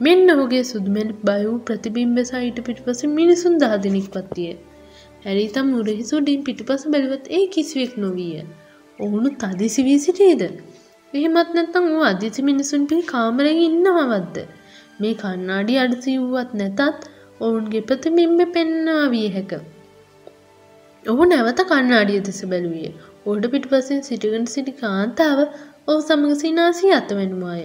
මෙන්න 0.00 0.30
ඔහුගේ 0.30 0.64
සුදුමෙන් 0.64 1.08
බය 1.24 1.42
වූ 1.44 1.58
ප්‍රතිබිම්බ 1.58 2.18
සහිට 2.20 2.58
පිටිපස 2.64 3.02
මිනිසුන් 3.04 3.58
දහදිනෙක් 3.58 4.06
පත්තිය. 4.10 4.52
හැරිතම් 5.24 5.66
මුරහිසුඩින් 5.66 6.44
පිටිපස 6.44 6.86
බැලුවත් 6.86 7.26
ඒ 7.30 7.46
කිසිවෙක් 7.46 7.96
නොවීය. 7.96 8.44
ඔවුනු 9.00 9.28
තදිසි 9.36 9.84
වී 9.84 9.98
සිටේද. 9.98 10.42
එහෙමත් 11.12 11.50
නැත්තම් 11.54 11.84
වූ 11.84 12.04
අදිසි 12.04 12.42
මිනිසුන් 12.42 12.86
පිරි 12.86 13.02
කාමරෙන් 13.02 13.58
ඉන්නවවද්ද. 13.58 14.36
මේ 15.00 15.14
කන්නාඩි 15.14 15.78
අඩසි 15.78 16.18
වුවත් 16.18 16.52
නැතත් 16.54 16.80
ඔවුන්ගේ 17.40 17.80
ප්‍රතිබිම්බ 17.80 18.40
පෙන්වා 18.54 19.06
විය 19.08 19.28
හැක. 19.28 19.52
ඔහු 21.04 21.24
නැවත 21.24 21.60
කන්නාඩිය 21.70 22.20
දෙස 22.20 22.40
බැලුවිය. 22.46 22.92
ඕඩ 23.26 23.44
පිටිපසින් 23.46 24.00
සිටිගෙන 24.02 24.46
සිටි 24.46 24.72
කාන්තාව 24.72 25.40
ඔහු 25.88 26.00
සමඟ 26.00 26.36
සිනාසී 26.36 26.92
අතවැනුවාය. 26.92 27.64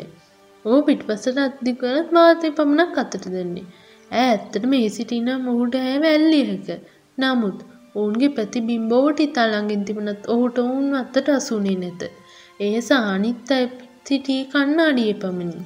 ඕ 0.65 0.79
පිටිපසට 0.81 1.37
අත්දිකරත් 1.37 2.09
වාතය 2.13 2.51
පමණක් 2.51 2.97
අතට 2.97 3.25
දෙන්නේ. 3.27 3.65
ඇ 4.11 4.25
ඇත්තට 4.25 4.65
මේ 4.65 4.89
සිටින 4.89 5.29
මොහුට 5.39 5.75
ඇය 5.75 5.97
වැල්ලිය 6.01 6.45
හැක. 6.45 6.69
නමුත් 7.17 7.57
ඔවුන්ගේ 7.95 8.29
ප්‍රතිබිම්බෝට 8.29 9.19
ඉතා 9.19 9.47
ළඟින් 9.47 9.85
තිබුණත් 9.85 10.23
ඔහුට 10.27 10.57
ඔවුන් 10.57 10.93
අත්තට 10.93 11.29
අසුනේ 11.29 11.77
නැත. 11.77 12.01
එය 12.59 12.75
සානිත් 12.81 13.51
අය 13.51 13.65
සිටී 14.07 14.41
කන්නාඩිය 14.45 15.13
පමණි. 15.13 15.59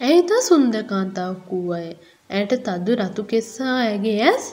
ඇය 0.00 0.16
ඉතා 0.18 0.42
සුන්දර 0.42 0.82
කාන්තාවක් 0.82 1.48
වූ 1.50 1.72
අය. 1.72 1.88
ඇයට 2.30 2.54
තදු 2.64 2.92
රතු 2.94 3.22
කෙස්සා 3.24 3.74
ඇගේ 3.80 4.18
ඇස් 4.22 4.46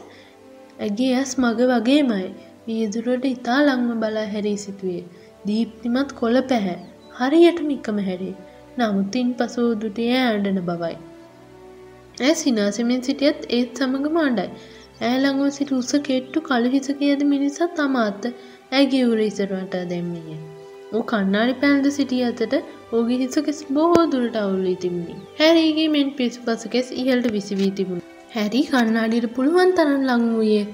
ඇගේ 0.80 1.12
ඇස් 1.16 1.32
මග 1.38 1.60
වගේමයි. 1.72 2.28
වියදුරට 2.68 3.26
ඉතා 3.26 3.60
ළංම 3.62 4.04
බලා 4.04 4.28
හැරී 4.28 4.58
සිටුවේ. 4.58 5.04
දීප්තිමත් 5.48 6.12
කොළ 6.20 6.40
පැහැ. 6.52 6.78
හරියටම 7.18 7.74
එකම 7.76 7.98
හැරේ. 8.06 8.36
නමුත්තින් 8.78 9.34
පසු 9.34 9.66
දුටේ 9.82 10.14
ඇඩන 10.20 10.62
බවයි. 10.62 10.96
ඇ 12.20 12.34
සිනාසෙමින් 12.36 13.04
සිටියත් 13.04 13.42
ඒත් 13.50 13.82
සමඟ 13.82 14.08
මාණ්ඩයි. 14.14 14.50
ඈ 15.02 15.18
ළඟව 15.18 15.52
සිටි 15.58 15.76
උස 15.76 15.92
කෙට්ටු 16.08 16.42
කළු 16.42 16.74
හිසකයද 16.76 17.22
මිනිසත් 17.32 17.62
තමාත 17.78 18.28
ඇගේ 18.72 19.04
උර 19.06 19.20
ඉසරට 19.22 19.76
දැම්මිය. 19.92 20.38
ඕ 20.94 21.04
කන්නාඩි 21.04 21.54
පැල්ද 21.62 21.88
සිටිය 21.92 22.24
අතට 22.24 22.56
ඕගේ 22.94 23.20
හිසකෙස් 23.22 23.60
බොහෝ 23.76 24.06
දුරට 24.12 24.40
අවුලී 24.42 24.78
තිබුණි. 24.84 25.16
හැරීගේ 25.40 25.90
මෙන් 25.96 26.10
පිසු 26.18 26.48
පසකෙස් 26.48 26.90
ඉහල්ට 27.02 27.28
විසිවී 27.32 27.72
තිබුණ. 27.80 28.04
හැරි 28.36 28.62
කන්නාඩිට 28.70 29.28
පුළුවන් 29.36 29.72
තරන් 29.78 30.04
ලං 30.10 30.26
වූයේ 30.36 30.66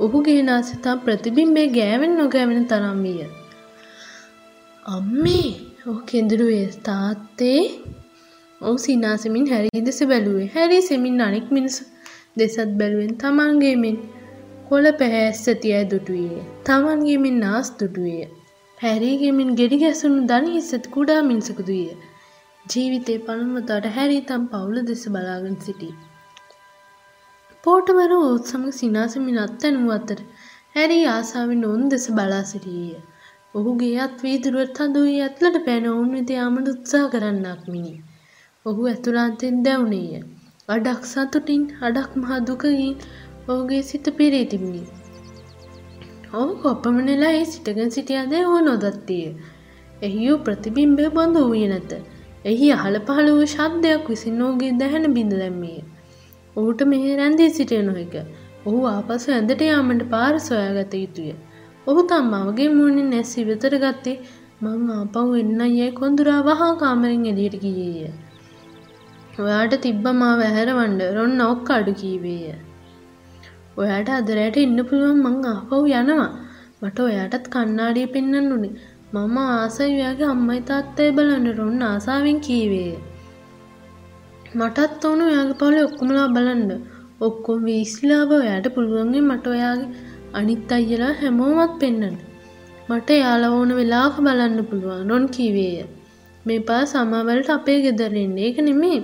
ඔහුගේ 0.00 0.42
නාසිතා 0.42 0.96
ප්‍රතිබිම්බේ 0.96 1.68
ගෑවෙන් 1.68 2.12
නොගෑවෙන 2.16 2.66
තරම් 2.66 3.00
විය. 3.02 3.20
අම්මේ 4.86 5.48
ඕ 5.86 5.98
කෙඳුරුවේ 6.08 6.66
තාත්තේ 6.82 7.60
ඔහු 8.60 8.76
සිනාසමින් 8.78 9.46
හැරී 9.46 9.82
දෙස 9.84 10.00
බැලුවේ 10.04 10.48
හැරි 10.54 10.80
සෙමින් 10.82 11.20
අනෙක් 11.20 11.46
මිනිසු 11.50 11.84
දෙසත් 12.38 12.72
බැලුවෙන් 12.80 13.14
තමන්ගේමෙන් 13.14 13.96
කොළ 14.68 14.88
පැහැස්ස 14.92 15.46
තියයි 15.62 15.84
දුටුවේ. 15.90 16.44
තමන්ගේමින් 16.64 17.40
නාස් 17.40 17.70
දුටුවේ. 17.80 18.26
හැරීගෙමින් 18.78 19.50
ගෙඩි 19.54 19.78
ගැසුණු 19.78 20.20
දනි 20.28 20.52
හිස්සත් 20.56 20.86
කුඩා 20.90 21.22
මිනිසකුදු 21.22 21.72
විය. 21.72 21.90
ජීවිතේ 22.66 23.18
පළමුවතාවට 23.26 23.94
හැරී 23.96 24.22
තම් 24.22 24.44
පවුල 24.52 24.78
දෙස 24.86 25.04
බලාගෙන 25.08 25.56
සිටී. 25.60 25.94
පෝටවර 27.64 28.12
ඔත් 28.16 28.44
සමඟ 28.46 28.72
සිනාසමින් 28.72 29.38
අත්තැනුව 29.38 29.90
අතර 29.90 30.20
හැරී 30.74 31.02
ආසාාවෙන් 31.06 31.64
ඔවුන් 31.64 31.82
දෙස 31.88 32.06
බලා 32.10 32.44
සිටියය. 32.44 32.94
ඔහුගේ 33.54 33.96
අත් 33.98 34.22
වීදුරුවත් 34.22 34.78
හදුවී 34.78 35.18
ඇත්ලට 35.20 35.58
පැන 35.66 35.88
ඔවුන් 35.88 36.08
වෙත 36.10 36.30
යාමට 36.30 36.70
උත්සා 36.74 37.02
කරන්නක් 37.08 37.66
මිනි. 37.68 37.92
ඔහු 38.66 38.86
ඇතුළාන්තෙන් 38.86 39.58
දැවුණේය. 39.62 40.22
අඩක් 40.68 41.04
සතුටින් 41.04 41.62
අඩක් 41.82 42.16
මහා 42.16 42.40
දුකගින් 42.46 42.96
ඔහුගේ 43.48 43.82
සිත 43.82 44.10
පිරී 44.16 44.46
තිබුණි. 44.46 44.82
ඔහු 46.34 46.50
කොප්පමනෙලා 46.56 47.34
ඒ 47.34 47.44
සිටගෙන 47.44 47.90
සිටියද 47.90 48.34
ඕ 48.42 48.58
නොදත්තේය. 48.60 49.30
එහි 50.02 50.18
වූ 50.24 50.40
ප්‍රතිබිම්බය 50.40 51.08
බඳ 51.10 51.36
වූය 51.44 51.66
නැත. 51.66 51.92
එහි 52.44 52.68
අහල 52.72 52.96
පහළ 53.06 53.30
වූ 53.30 53.48
ශබ්දයක් 53.48 54.04
විසින් 54.08 54.42
ඕගේ 54.42 54.76
දැහැන 54.78 55.14
බිඳ 55.14 55.32
දැම්මිය. 55.36 55.80
ඔහුට 56.56 56.80
මෙහි 56.84 57.16
රැන්දී 57.16 57.50
සිටිය 57.50 57.82
නොහැක. 57.82 58.14
ඔහු 58.66 58.80
ආපසු 58.86 59.28
ඇඳට 59.32 59.62
යාමට 59.62 60.02
පාර 60.10 60.32
සොයාගත 60.40 60.94
යුතුය. 60.94 61.32
ඔහු 61.86 62.00
තම්මාවගේ 62.02 62.70
මුණින් 62.70 63.10
නැස් 63.10 63.32
ඉවතර 63.38 63.74
ගත්තේ 63.76 64.16
මං 64.62 64.90
ආපව් 64.92 65.30
එන්න 65.34 65.60
යැයි 65.60 65.92
කොඳුරා 65.92 66.40
වහා 66.42 66.72
කාමරින් 66.76 67.24
එළියට 67.26 67.56
ගියේය. 67.60 68.10
ඔයාට 69.38 69.74
තිබ්බ 69.80 70.06
මා 70.14 70.34
වැහැරවන්ඩ 70.36 71.02
රොන්න 71.16 71.40
ඔක්ක 71.44 71.68
අඩු 71.70 71.92
කීවේය. 71.94 72.54
ඔයාට 73.76 74.10
අදරයට 74.10 74.56
ඉන්න 74.56 74.78
පුළුවන් 74.84 75.20
මං 75.24 75.36
ආපව් 75.46 75.72
යනවා 75.92 76.30
මට 76.82 76.98
ඔයාටත් 77.00 77.46
කන්නාඩිය 77.48 78.06
පෙන්න්න 78.06 78.52
උනේ 78.56 78.74
මම 79.12 79.36
ආසයියාගේ 79.44 80.28
අම්මයි 80.28 80.60
තාත්තය 80.62 81.06
බලන්න 81.12 81.48
රොන්න 81.56 81.82
ආසාාවෙන් 81.82 82.40
කීවේය. 82.40 82.92
මටත් 84.58 85.04
ඕනු 85.04 85.24
ඔයාගේ 85.24 85.58
පවුල 85.58 85.76
ඔක්කොමලා 85.80 86.28
බලන්න 86.28 86.70
ඔක්කොම් 87.20 87.58
වීස්ලාබ 87.66 88.30
ඔයාට 88.32 88.66
පුළුවන්ගේ 88.74 89.20
මට 89.20 89.46
ඔයාගේ 89.46 89.88
අනිත් 90.32 90.72
අයියලා 90.72 91.12
හැමෝමත් 91.20 91.74
පෙන්න්න. 91.80 92.16
මට 92.88 93.08
යාල 93.18 93.44
ඕන 93.48 93.70
වෙලාක 93.78 94.16
බලන්න 94.18 94.58
පුළුවන් 94.70 95.10
රොන් 95.10 95.26
කීවේය. 95.28 95.86
මේ 96.46 96.60
පා 96.60 96.82
සමාවලට 96.84 97.50
අපේ 97.50 97.78
ගෙදරෙන්නේ 97.84 98.46
ඒක 98.46 98.58
නෙමේ. 98.58 99.00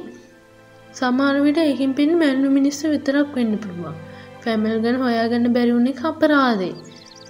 සමාරවිට 0.95 1.59
එකින් 1.65 1.95
පින් 1.95 2.13
මැල්ලු 2.19 2.51
මිනිස්ස 2.51 2.81
විතරක් 2.85 3.31
වෙන්න 3.37 3.55
පුළුවන්. 3.59 3.97
ෆැමල් 4.43 4.79
ගැන 4.85 4.99
හොයාගන්න 5.05 5.47
බැරිවුණේ 5.57 6.01
අපරාදේ. 6.03 6.75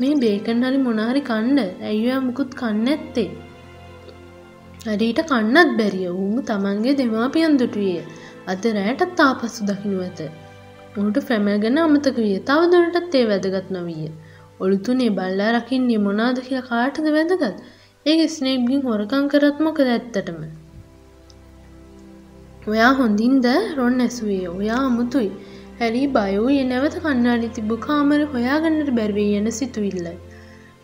මේ 0.00 0.14
බේකන් 0.16 0.64
හරි 0.64 0.78
මොනාරි 0.78 1.20
කණ්ඩ 1.20 1.84
ඇයිවා 1.88 2.20
මුකුත් 2.20 2.50
කන්න 2.54 2.88
ඇත්තේ. 2.88 3.28
අඩීට 4.86 5.20
කන්නත් 5.28 5.70
බැරිය 5.78 6.08
ඌම 6.10 6.34
තමන්ගේ 6.48 6.92
දෙමාපියන් 6.98 7.54
දුටුවේ 7.60 8.02
අද 8.46 8.66
රෑටත් 8.76 9.14
තාපස්සු 9.20 9.66
දකිනු 9.70 9.96
ඇත. 10.02 10.20
ඔහුට 10.98 11.18
ෆැමල් 11.28 11.56
ගැන 11.64 11.80
අමතක 11.84 12.18
විය 12.18 12.36
තවදුරටත් 12.50 13.16
ඒ 13.20 13.24
වැදගත් 13.30 13.72
නොවිය. 13.76 14.04
ඔළුතුනේ 14.60 15.10
බල්ලා 15.10 15.50
රකින්නේ 15.56 15.98
මොනාද 16.04 16.38
කියලා 16.44 16.68
කාටද 16.68 17.08
වැදගත් 17.16 17.58
ඒ 18.06 18.28
ස්නේප්ගින් 18.28 18.86
හොරකං 18.86 19.26
කරත් 19.32 19.58
මොකද 19.66 19.82
ඇත්තටම. 19.86 20.38
ඔයා 22.66 22.92
හොඳින්ද 23.00 23.50
රොන් 23.76 23.98
ඇසුවේ 24.00 24.46
ඔයා 24.50 24.80
අමුතුයි 24.84 25.30
හැරි 25.80 26.04
බයවූයේ 26.14 26.70
නැවත 26.70 26.96
කන්නාඩි 27.02 27.54
තිබ්බ 27.56 27.74
කාමර 27.80 28.22
හොයාගන්නට 28.32 28.96
බැරිවී 28.98 29.36
යන 29.40 29.50
සිතුවිල්ලයි. 29.58 30.16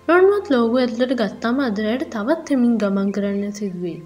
රොන්වත් 0.09 0.47
ලෝගු 0.51 0.77
ඇතුලට 0.79 1.13
ගත්තාම 1.15 1.59
අදරයට 1.65 2.01
තවත් 2.13 2.53
හෙමින් 2.53 2.73
ගමන් 2.77 3.11
කරන්න 3.17 3.53
සිදුවේ. 3.53 4.01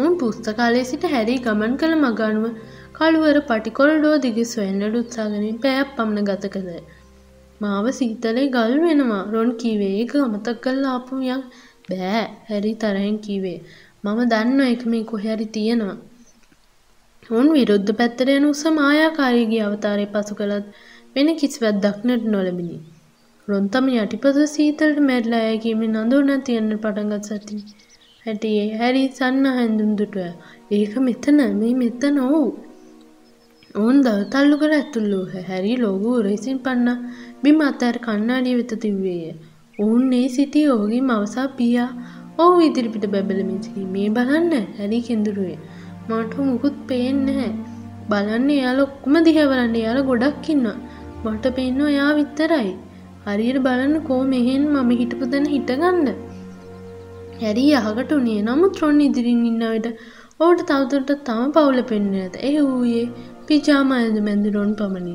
උන් 0.00 0.12
පුස්තකාලේ 0.20 0.84
සිට 0.84 1.06
හැරී 1.14 1.40
ගමන් 1.46 1.74
කළ 1.80 1.96
මගනුව 1.98 2.44
කළුවර 2.92 3.38
පටිකොල්ඩෝ 3.48 4.14
දිග 4.18 4.38
සොයන්නට 4.46 5.00
උත්සාගනින් 5.00 5.58
පැයක් 5.58 5.90
පමණ 5.96 6.28
ගත 6.30 6.52
කළ. 6.54 6.78
මාව 7.60 7.90
සීතලේ 7.98 8.46
ගල් 8.54 8.76
වෙනවා 8.84 9.20
රොන් 9.32 9.52
කීවේ 9.56 9.92
ඒක 9.98 10.16
අමතක් 10.22 10.62
කල්ල 10.62 10.88
ආපුයක් 10.92 11.44
බෑ 11.88 12.24
හැරි 12.48 12.72
තරහෙන් 12.80 13.20
කීවේ 13.26 13.58
මම 14.04 14.24
දන්න 14.30 14.66
එක 14.68 14.88
මේ 14.92 15.04
කොහැරි 15.04 15.52
තියෙනවා 15.56 15.98
ඔවුන් 17.30 17.48
විරුද්ධ 17.52 17.96
පැත්තට 17.98 18.28
යන 18.32 18.46
උස 18.46 18.64
මායාකාරීගේ 18.78 19.62
අවතාරය 19.68 20.10
පසු 20.12 20.34
කළත් 20.36 20.66
වෙන 21.14 21.38
කිසිවත් 21.40 21.76
දක්නට 21.84 22.32
නොලබිනි. 22.32 22.76
රොන්තම 23.48 23.86
යටිපස 23.92 24.36
සීතලට 24.52 24.98
මැරලා 25.08 25.40
ඇය 25.46 25.56
කියමින් 25.58 25.96
අඳුරන 26.02 26.30
තියන්න 26.46 26.70
පටන්ගත් 26.76 27.26
සති. 27.30 27.56
හැටියේ 28.26 28.68
හැරි 28.78 29.02
සන්න 29.08 29.46
හැඳුම් 29.56 29.90
දුටුව. 29.98 30.30
ඒක 30.70 30.94
මෙතන 31.06 31.40
මේ 31.58 31.74
මෙතන 31.74 32.16
ඔවු. 32.18 32.40
ඔවුන් 33.74 33.98
දවතල්ලු 34.06 34.56
කර 34.62 34.72
ඇතුල්ලූහ 34.76 35.32
හැරි 35.48 35.74
ලෝගු 35.76 36.12
උරයිසින් 36.20 36.58
පන්න 36.58 37.02
බිම 37.42 37.60
අතැර 37.60 37.96
කන්නාඩිය 37.98 38.56
වෙත 38.60 38.72
තිව්වේය. 38.84 39.34
ඔවුන් 39.78 40.06
ඒ 40.12 40.28
සිටි 40.28 40.62
ඔහුගේ 40.68 41.02
මවසා 41.02 41.46
පියා 41.58 41.90
ඔහු 42.38 42.56
ඉදිරිපිට 42.60 43.06
බැබලමින් 43.06 43.60
සිටි 43.62 43.84
මේ 43.94 44.08
බලන්න 44.08 44.66
හැරි 44.78 45.02
කෙඳුරුවේ. 45.02 45.58
මට 46.08 46.34
මුකුත් 46.48 46.80
පේන්නේ 46.88 47.36
නැහැ. 47.36 47.52
බලන්න 48.08 48.48
එයාලා 48.56 48.88
ඔක්කොම 48.88 49.20
දිහා 49.28 49.46
බලන්න 49.46 49.78
එයාලා 49.82 50.08
ගොඩක් 50.10 50.50
ඉන්නවා. 50.50 50.76
මට 51.24 51.54
පේන්නේ 51.58 51.92
එයා 51.92 52.10
විතරයි. 52.14 52.74
හරියට 53.26 53.58
බලන්න 53.66 53.94
කෝ 54.08 54.22
මෙහෙන් 54.32 54.64
මම 54.72 54.90
හිටපු 55.00 55.26
තැන 55.32 55.44
හිටගන්න. 55.52 56.08
හැරි 57.42 57.62
අහකට 57.78 58.10
උනේ 58.16 58.40
නමුත් 58.48 58.80
රොන් 58.82 58.98
ඉදිරින් 59.04 59.44
ඉන්න 59.50 59.62
විට 59.74 59.86
ඔහුට 60.40 60.64
තවදුරටත් 60.70 61.22
තම 61.28 61.46
පවුල 61.54 61.78
පෙන්වන්න 61.90 62.18
ඇත. 62.24 62.36
ඒ 62.48 62.58
වූයේ 62.62 63.06
පිජාමා 63.48 64.00
ඇඳ 64.00 64.18
මැද 64.26 64.44
රොන් 64.56 64.74
පමණි. 64.80 65.14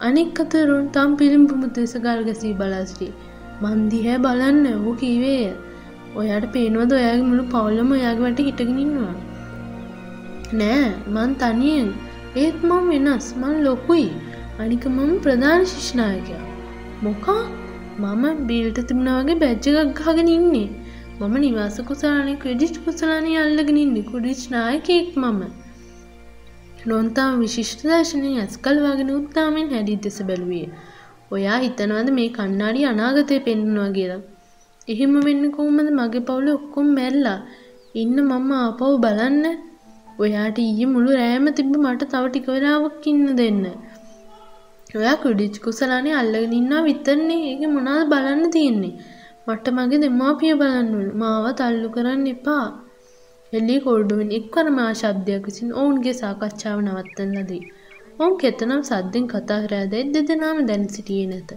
අනෙක් 0.00 0.42
අත 0.44 0.56
රොන් 0.70 0.84
තම 0.96 1.14
පිළිඹුමු 1.20 1.70
දෙස 1.78 1.94
ගල් 2.06 2.20
ගැසී 2.28 2.52
බලා 2.60 2.82
සිටි. 2.90 3.08
මන් 3.62 3.80
දිහා 3.94 4.18
බලන්න 4.18 4.68
ඔහු 4.72 4.92
කීවේය. 5.02 5.48
ඔයාට 6.16 6.46
පේනවද 6.56 6.92
ඔයාගේ 6.98 7.26
මුළු 7.30 7.46
පවුලම 7.54 7.96
ඔයාගේ 7.98 8.26
වට 8.26 8.48
හිටගෙන 8.48 8.84
ඉන්නවා. 8.84 9.16
නෑ 10.52 10.84
මං 11.14 11.32
තනියෙන් 11.40 11.88
ඒත් 12.36 12.60
මං 12.68 12.92
වෙනස් 12.92 13.32
මං 13.36 13.56
ලොකුයි 13.64 14.06
අනික 14.58 14.86
මම 14.88 15.16
ප්‍රධාන 15.24 15.68
ශිෂ්නායකයා 15.72 16.47
මොකා? 17.02 17.42
මම 17.98 18.24
බිල්ට 18.46 18.78
තිබුණාගේ 18.88 19.34
බැජ්ජ 19.34 19.66
ගක්ගගෙන 19.90 20.28
ඉන්නේ. 20.28 20.68
මම 21.20 21.34
නිවාස 21.38 21.76
කුසලානය 21.88 22.32
ක්‍රඩිච් 22.36 22.76
කුසලානය 22.84 23.32
අල්ලගෙන 23.36 23.76
ඉන්නේ. 23.76 24.02
කුඩිච් 24.02 24.40
නායකෙක් 24.50 25.10
මම. 25.16 25.40
නොන්තාම 26.86 27.32
විශිෂ්ට 27.38 27.84
දර්ශනය 27.84 28.32
ඇස්කල් 28.36 28.80
වගෙන 28.84 29.10
උත්තාමෙන් 29.10 29.70
හැඩි 29.70 29.94
දෙස 29.96 30.18
බැලුවේ. 30.22 30.66
ඔයා 31.30 31.58
හිතනවද 31.58 32.10
මේ 32.10 32.28
කන්නාඩි 32.28 32.82
අනාගතය 32.84 33.38
පෙන්නවා 33.40 33.88
කියලා? 33.90 34.20
එහෙම 34.88 35.14
වෙන්න 35.20 35.44
කොහොමද 35.50 35.90
මගේ 35.90 36.20
පවුල 36.20 36.48
ඔක්කොම් 36.48 36.88
මැල්ලා 36.98 37.38
ඉන්න 37.94 38.16
මම 38.22 38.50
ආපව් 38.58 38.82
බලන්න. 39.00 39.46
ඔයාට 40.18 40.58
ඊයේ 40.58 40.92
මුළු 40.94 41.10
රෑම 41.20 41.46
තිබ්බ 41.58 41.72
මට 41.76 42.10
තව 42.12 42.24
ටික 42.28 42.48
වෙලාවක් 42.54 43.06
ඉන්න 43.06 43.26
දෙන්න. 43.36 43.64
ඔයා 44.88 45.16
කුඩිච් 45.16 45.56
කුසලානේ 45.64 46.14
අල්ලගෙන 46.14 46.52
ඉන්නවා 46.52 46.84
විතරනේ. 46.84 47.40
ඒක 47.48 47.62
මොනවද 47.68 48.04
බලන්න 48.12 48.44
තියෙන්නේ? 48.50 48.94
මට 49.46 49.66
මගේ 49.76 50.00
දෙමාපිය 50.04 50.54
බලන්න 50.54 50.94
ඕන. 50.94 51.08
මාව 51.14 51.46
තල්ලු 51.58 51.88
කරන්න 51.90 52.24
එපා. 52.26 52.66
එල්ලී 53.52 53.80
කොල්ඩුවෙන් 53.80 54.30
එක්වර 54.38 54.66
මා 54.70 54.90
ශබ්දයක් 54.92 55.44
විසින් 55.46 55.70
ඔවුන්ගේ 55.80 56.14
සාකච්ඡාව 56.14 56.78
නවත්තන 56.80 57.30
ලදී. 57.36 57.64
ඔවුන් 58.18 58.34
කෙතනම් 58.36 58.82
සද්දෙන් 58.82 59.26
කතා 59.26 59.60
කර 59.62 59.74
ඇදැයි 59.74 60.12
දෙදෙනාම 60.14 60.58
දැන 60.66 60.88
සිටියේ 60.88 61.28
නැත. 61.28 61.50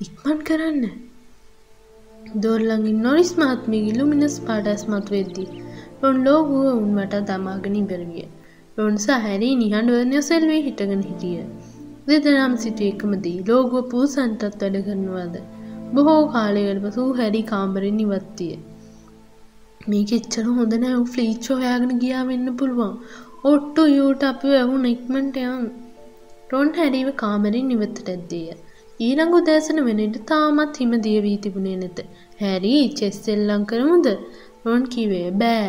ඉක්මන් 0.00 0.40
කරන්න. 0.48 0.84
දෝර්ලඟින් 2.42 2.98
නොරිස් 3.02 3.32
මහත්මියගේ 3.38 3.98
ලුමිනස් 3.98 4.36
පාඩස් 4.46 4.82
මතුවෙද්දී 4.86 5.48
රොන් 6.00 6.18
ලෝගුව 6.24 6.66
උන් 6.74 6.90
වට 6.96 7.24
දමාගෙන 7.30 7.76
ඉබරවිය. 7.76 8.28
රොන්ස 8.78 9.06
හැරී 9.18 9.54
නිහඬව 9.56 10.04
නොසෙල්වී 10.06 10.62
හිටගෙන 10.62 11.02
හිටිය. 11.02 11.40
දෙදනම් 12.08 12.52
සිට 12.56 12.80
එකමදී 12.80 13.38
ලෝගුව 13.48 13.88
පූසන්ටත් 13.90 14.44
වැඩ 14.60 14.76
කරනවාද. 14.84 15.34
බොහෝ 15.94 16.20
කාලයකට 16.34 16.78
පසු 16.84 17.02
හැරි 17.18 17.42
කාම්බරින් 17.50 17.98
ඉවත්තිය. 18.04 18.54
මේක 19.90 20.10
එච්චර 20.18 20.44
හොඳ 20.50 20.76
නෑ 20.76 20.94
වූ 20.94 21.08
ෆ්ලීච්චෝ 21.14 21.56
හොයාගෙන 21.58 21.92
ගියා 22.02 22.22
වෙන්න 22.30 22.48
පුළුවන්. 22.60 22.94
ඔට්ටු 23.44 23.82
යූට 23.88 24.22
අපි 24.30 24.54
වැහු 24.54 24.78
නික්මට 24.78 25.36
යන්. 25.42 25.66
රොන් 26.52 26.70
හැරීව 26.78 27.10
කාමරින් 27.22 27.74
ඉවතට 27.76 28.08
ඇද්දේය. 28.08 28.46
ඊළඟ 29.00 29.34
උදෑසන 29.40 29.80
වෙනට 29.88 30.16
තාමත් 30.30 30.80
හිම 30.82 30.94
දියවී 31.06 31.36
තිබුණේ 31.38 31.76
නැත. 31.82 32.00
හැරී 32.40 32.84
චෙස්සෙල්ලං 33.00 33.68
කරමුද? 33.72 34.08
රොන් 34.64 34.86
කිවේ 34.94 35.28
බෑ 35.42 35.68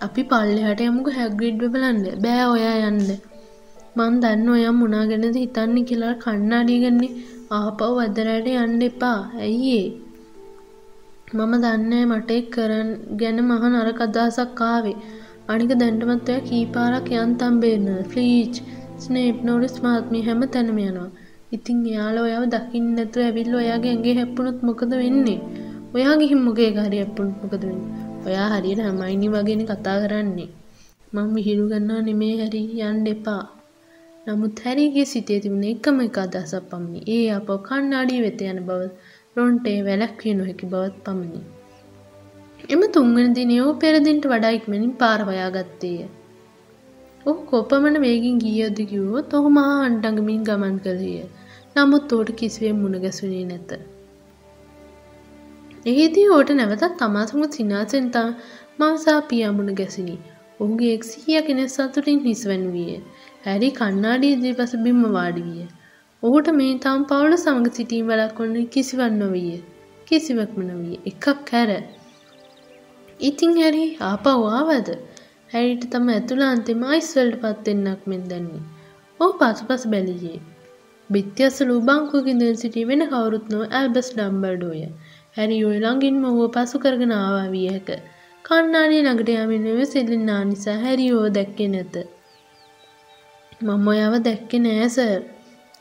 අපි 0.00 0.22
පල්ලෙහට 0.30 0.84
යමුක 0.84 1.08
හැග්‍රිඩ්ව 1.12 1.64
බලන්න 1.74 2.04
බෑ 2.24 2.44
ඔයා 2.48 2.76
යන්න 2.90 3.00
මං 3.96 4.16
දන්න 4.22 4.48
ඔයම් 4.54 4.76
මුණා 4.80 5.04
ගැනද 5.10 5.36
හිතන්න 5.42 5.76
කියලා 5.88 6.14
කන්නාඩියගන්නේ 6.22 7.12
ආපව් 7.50 8.00
අදරයට 8.04 8.48
යන්න 8.54 8.82
එපා. 8.88 9.20
ඇයිඒ 9.44 9.86
මම 11.34 11.52
දන්නේ 11.62 12.04
මට 12.06 12.30
කරන්න 12.54 12.90
ගැන 13.20 13.38
මහ 13.44 13.62
නරක 13.70 14.00
අදහසක් 14.06 14.60
ආවේ. 14.66 14.96
අනික 15.50 15.72
දැන්ටමත් 15.80 16.28
ඔය 16.34 16.40
කීපාරක් 16.48 17.08
යන්තම් 17.16 17.54
බේන්න 17.62 17.88
ෆ්ලීච් 18.10 18.54
ස්නේප් 18.98 19.38
නොරිස් 19.48 19.76
මාත්මී 19.84 20.22
හැම 20.28 20.40
තැනම 20.54 20.78
යනවා. 20.84 21.08
ඉතින් 21.54 21.80
එයාල 21.90 22.16
ඔයාව 22.26 22.44
දකින්න 22.54 22.86
නැතුව 22.96 23.26
ඇවිල්ල 23.26 23.58
ඔයාගේ 23.62 23.92
ඇගේ 23.94 24.14
හැප්පුණොත් 24.20 24.60
මොකද 24.68 24.90
වෙන්නේ? 25.00 25.40
ඔයා 25.96 26.14
ගිහින් 26.20 26.40
මොකේ 26.46 26.70
හරි 26.78 27.02
හැප්පුණොත් 27.02 27.36
මොකද 27.42 27.62
වෙන්නේ? 27.68 27.90
ඔයා 28.26 28.48
හරියට 28.52 28.86
හමයිනි 28.86 29.28
වගෙන 29.34 29.62
කතා 29.70 29.98
කරන්නේ. 30.02 30.50
මං 31.12 31.28
විහිළු 31.34 31.68
ගන්නවා 31.72 32.02
නෙමේ 32.08 32.34
හැරි. 32.40 32.62
යන්න 32.88 33.06
එපා. 33.14 33.44
නමුත් 34.26 34.60
හැරිගේ 34.60 35.04
සිතේ 35.04 35.40
තිබුණ 35.40 35.66
එකම 35.66 35.98
එක 36.00 36.16
අදහසක් 36.18 36.64
පමණි. 36.70 37.00
ඒ 37.08 37.26
අප 37.30 37.48
කණ්ණාඩිය 37.66 38.20
වෙත 38.20 38.40
යන 38.44 38.60
බව 38.64 38.80
රොන්ටේ 39.36 39.78
වැළැක්විය 39.86 40.34
නොහැකි 40.34 40.70
බවත් 40.72 40.96
පමණි. 41.06 41.40
එම 42.68 42.82
තුන්වන 42.88 43.34
දිනේ 43.34 43.60
ඔහු 43.62 43.74
පෙර 43.78 43.94
දිනට 44.00 44.26
වඩා 44.26 44.50
ඉක්මනින් 44.50 44.92
පාර 44.94 45.18
හොයාගත්තේය. 45.22 45.98
ඔහු 47.26 47.38
කොපමණ 47.44 47.98
වේගින් 48.00 48.38
ගියද 48.38 48.78
කිව්වොත් 48.84 49.32
ඔහු 49.32 49.48
මහා 49.50 49.76
අඬඟමින් 49.84 50.42
ගමන් 50.42 50.78
කළේය. 50.78 51.26
නමුත් 51.76 52.12
ඔහුට 52.12 52.32
කිසිවෙන් 52.36 52.76
මුණ 52.76 52.98
ගැසුණේ 53.00 53.44
නැත. 53.44 53.70
එහිදී 55.86 56.28
ඕට 56.28 56.50
නැවතත් 56.52 56.94
තමාසුම 56.98 57.42
සිනාසෙන්තා 57.50 58.28
මවසා 58.78 59.20
පියමුණ 59.22 59.72
ගැසිනි. 59.74 60.16
ඔහුගේ 60.60 60.92
එක්සිහිය 60.94 61.40
කෙනෙ 61.42 61.64
සතුටින් 61.68 62.20
හිස්වැන් 62.20 62.64
විය. 62.72 62.92
හැරි 63.46 63.68
කන්නාඩී 63.70 64.36
දිපස 64.36 64.72
බිම්ම 64.84 65.02
වාඩි 65.08 65.42
විය. 65.42 65.66
ඔහුට 66.22 66.48
මේ 66.52 66.78
තාම් 66.78 67.04
පවුල 67.04 67.34
සමඟ 67.36 67.68
සිටීම 67.72 68.06
වලක්වන්න 68.06 68.66
කිසිවක් 68.66 69.12
නොවිය. 69.12 69.52
කිසිවක්ම 70.06 70.60
නොවිය. 70.62 70.96
එකක් 71.06 71.26
කැර. 71.44 71.70
ඉතින් 73.20 73.52
හැරි 73.56 73.84
ආපහු 74.00 74.32
ආවද? 74.52 74.90
හැරිට 75.52 75.86
තම 75.92 76.08
ඇතුළාන්තෙම 76.08 76.82
අයිස්වලට 76.84 77.38
පත්වෙන්නක් 77.44 78.02
මෙන් 78.06 78.24
දැන්නේ. 78.28 78.64
ඔහු 79.20 79.32
පසුපස 79.38 79.86
බැලියේ. 79.86 80.40
බිත්‍යස්ස 81.10 81.60
ලූබංකුවකින් 81.60 82.38
දෙල් 82.38 82.56
සිටි 82.56 82.84
වෙන 82.84 83.06
කවුරුත් 83.06 83.46
නොව 83.48 83.62
ඇල්බස් 83.70 84.10
ඩම්බර්ඩෝය. 84.14 84.82
හැරි 85.36 85.58
ඔය 85.64 85.78
ළඟින්ම 85.78 86.24
ඔහුව 86.24 86.50
පසු 86.50 86.78
කරගෙන 86.78 87.12
ආවා 87.12 87.48
විය 87.48 87.66
හැක. 87.68 87.88
කන්නාඩිය 88.44 89.02
ළඟට 89.02 89.34
යමින් 89.38 89.64
වෙවසිල්ලෙන්නා 89.70 90.42
නිසා 90.44 90.78
හැරි 90.84 91.08
ඕ 91.12 91.26
දැක්කේ 91.28 91.68
නැත. 91.68 92.15
මම 93.60 93.86
ඔයාව 93.88 94.14
දැක්කේ 94.24 94.58
නෑ 94.58 94.88
සර්. 94.88 95.20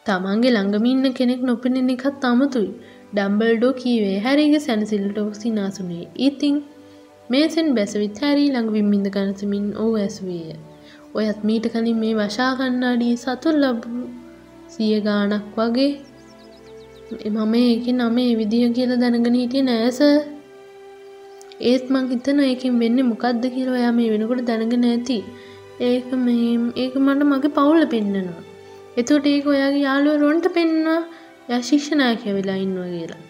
තමන්ගේ 0.05 0.51
ළඟම 0.51 0.85
ඉන්න 0.85 1.05
කෙනෙක් 1.13 1.41
නොපෙනෙන 1.41 1.89
එකත් 1.89 2.23
අමුතුයි. 2.23 2.69
ඩම්බල්ඩෝ 3.13 3.73
කීවේ 3.73 4.17
හැරිගේ 4.19 4.59
සැනසිල්ලට 4.59 5.17
ඔහු 5.17 5.33
සිනාසුනේ. 5.33 6.05
ඉතින් 6.17 6.55
මේසෙන් 7.29 7.67
බැසවිත් 7.75 8.21
හැරී 8.21 8.49
ළඟ 8.49 8.71
විම්මින්ද 8.71 9.07
ගනසමින් 9.15 9.65
ඔහු 9.77 9.91
ඇසුවේය. 9.95 10.55
ඔයත් 11.13 11.39
මීට 11.43 11.65
කලින් 11.73 11.97
මේ 11.99 12.13
වශා 12.13 12.51
කන්නාඩී 12.55 13.15
සතුන් 13.17 13.57
ලැබූ 13.61 14.05
සිය 14.67 14.95
ගානක් 15.01 15.57
වගේ 15.57 15.91
මම 17.29 17.53
ඒක 17.55 17.85
නමේ 17.93 18.31
විදිහ 18.35 18.63
කියලා 18.73 18.97
දැනගෙන 18.97 19.35
හිටියේ 19.35 19.67
නෑ 19.67 19.91
සර්. 19.91 20.21
ඒත් 21.61 21.85
මං 21.89 22.07
හිතනවා 22.11 22.47
ඒකෙන් 22.51 22.79
වෙන්නේ 22.79 23.09
මොකද්ද 23.11 23.43
කියලා 23.55 23.75
ඔයා 23.79 23.91
මේ 23.91 24.09
වෙනකොට 24.13 24.47
දැනගෙන 24.47 24.87
ඇති. 24.91 25.19
ඒක 25.81 26.11
මේ 26.13 26.71
ඒක 26.75 26.93
මට 26.95 27.23
මගේ 27.23 27.47
පවුල 27.47 27.85
පෙන්න්නනවා. 27.85 28.43
එතකොට 28.97 29.25
ඒක 29.27 29.47
ඔයාගේ 29.47 29.81
යාළුව 29.81 30.21
රොන්ට 30.21 30.45
පෙන්වා 30.53 31.01
ය 31.49 31.61
ශිෂ්ෂනායකය 31.61 32.29
වෙලා 32.33 32.55
ඉන්නවා 32.55 32.89
කියලා. 32.89 33.23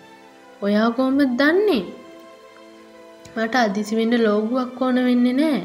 ඔයා 0.62 0.89
කොහොම 0.91 1.18
දන්නේ 1.18 1.84
මට 3.36 3.56
අදිසිවෙන්න 3.56 4.14
ලෝගුවක් 4.18 4.82
ඕන 4.82 4.96
වෙන්නේ 4.96 5.34
නෑ 5.34 5.62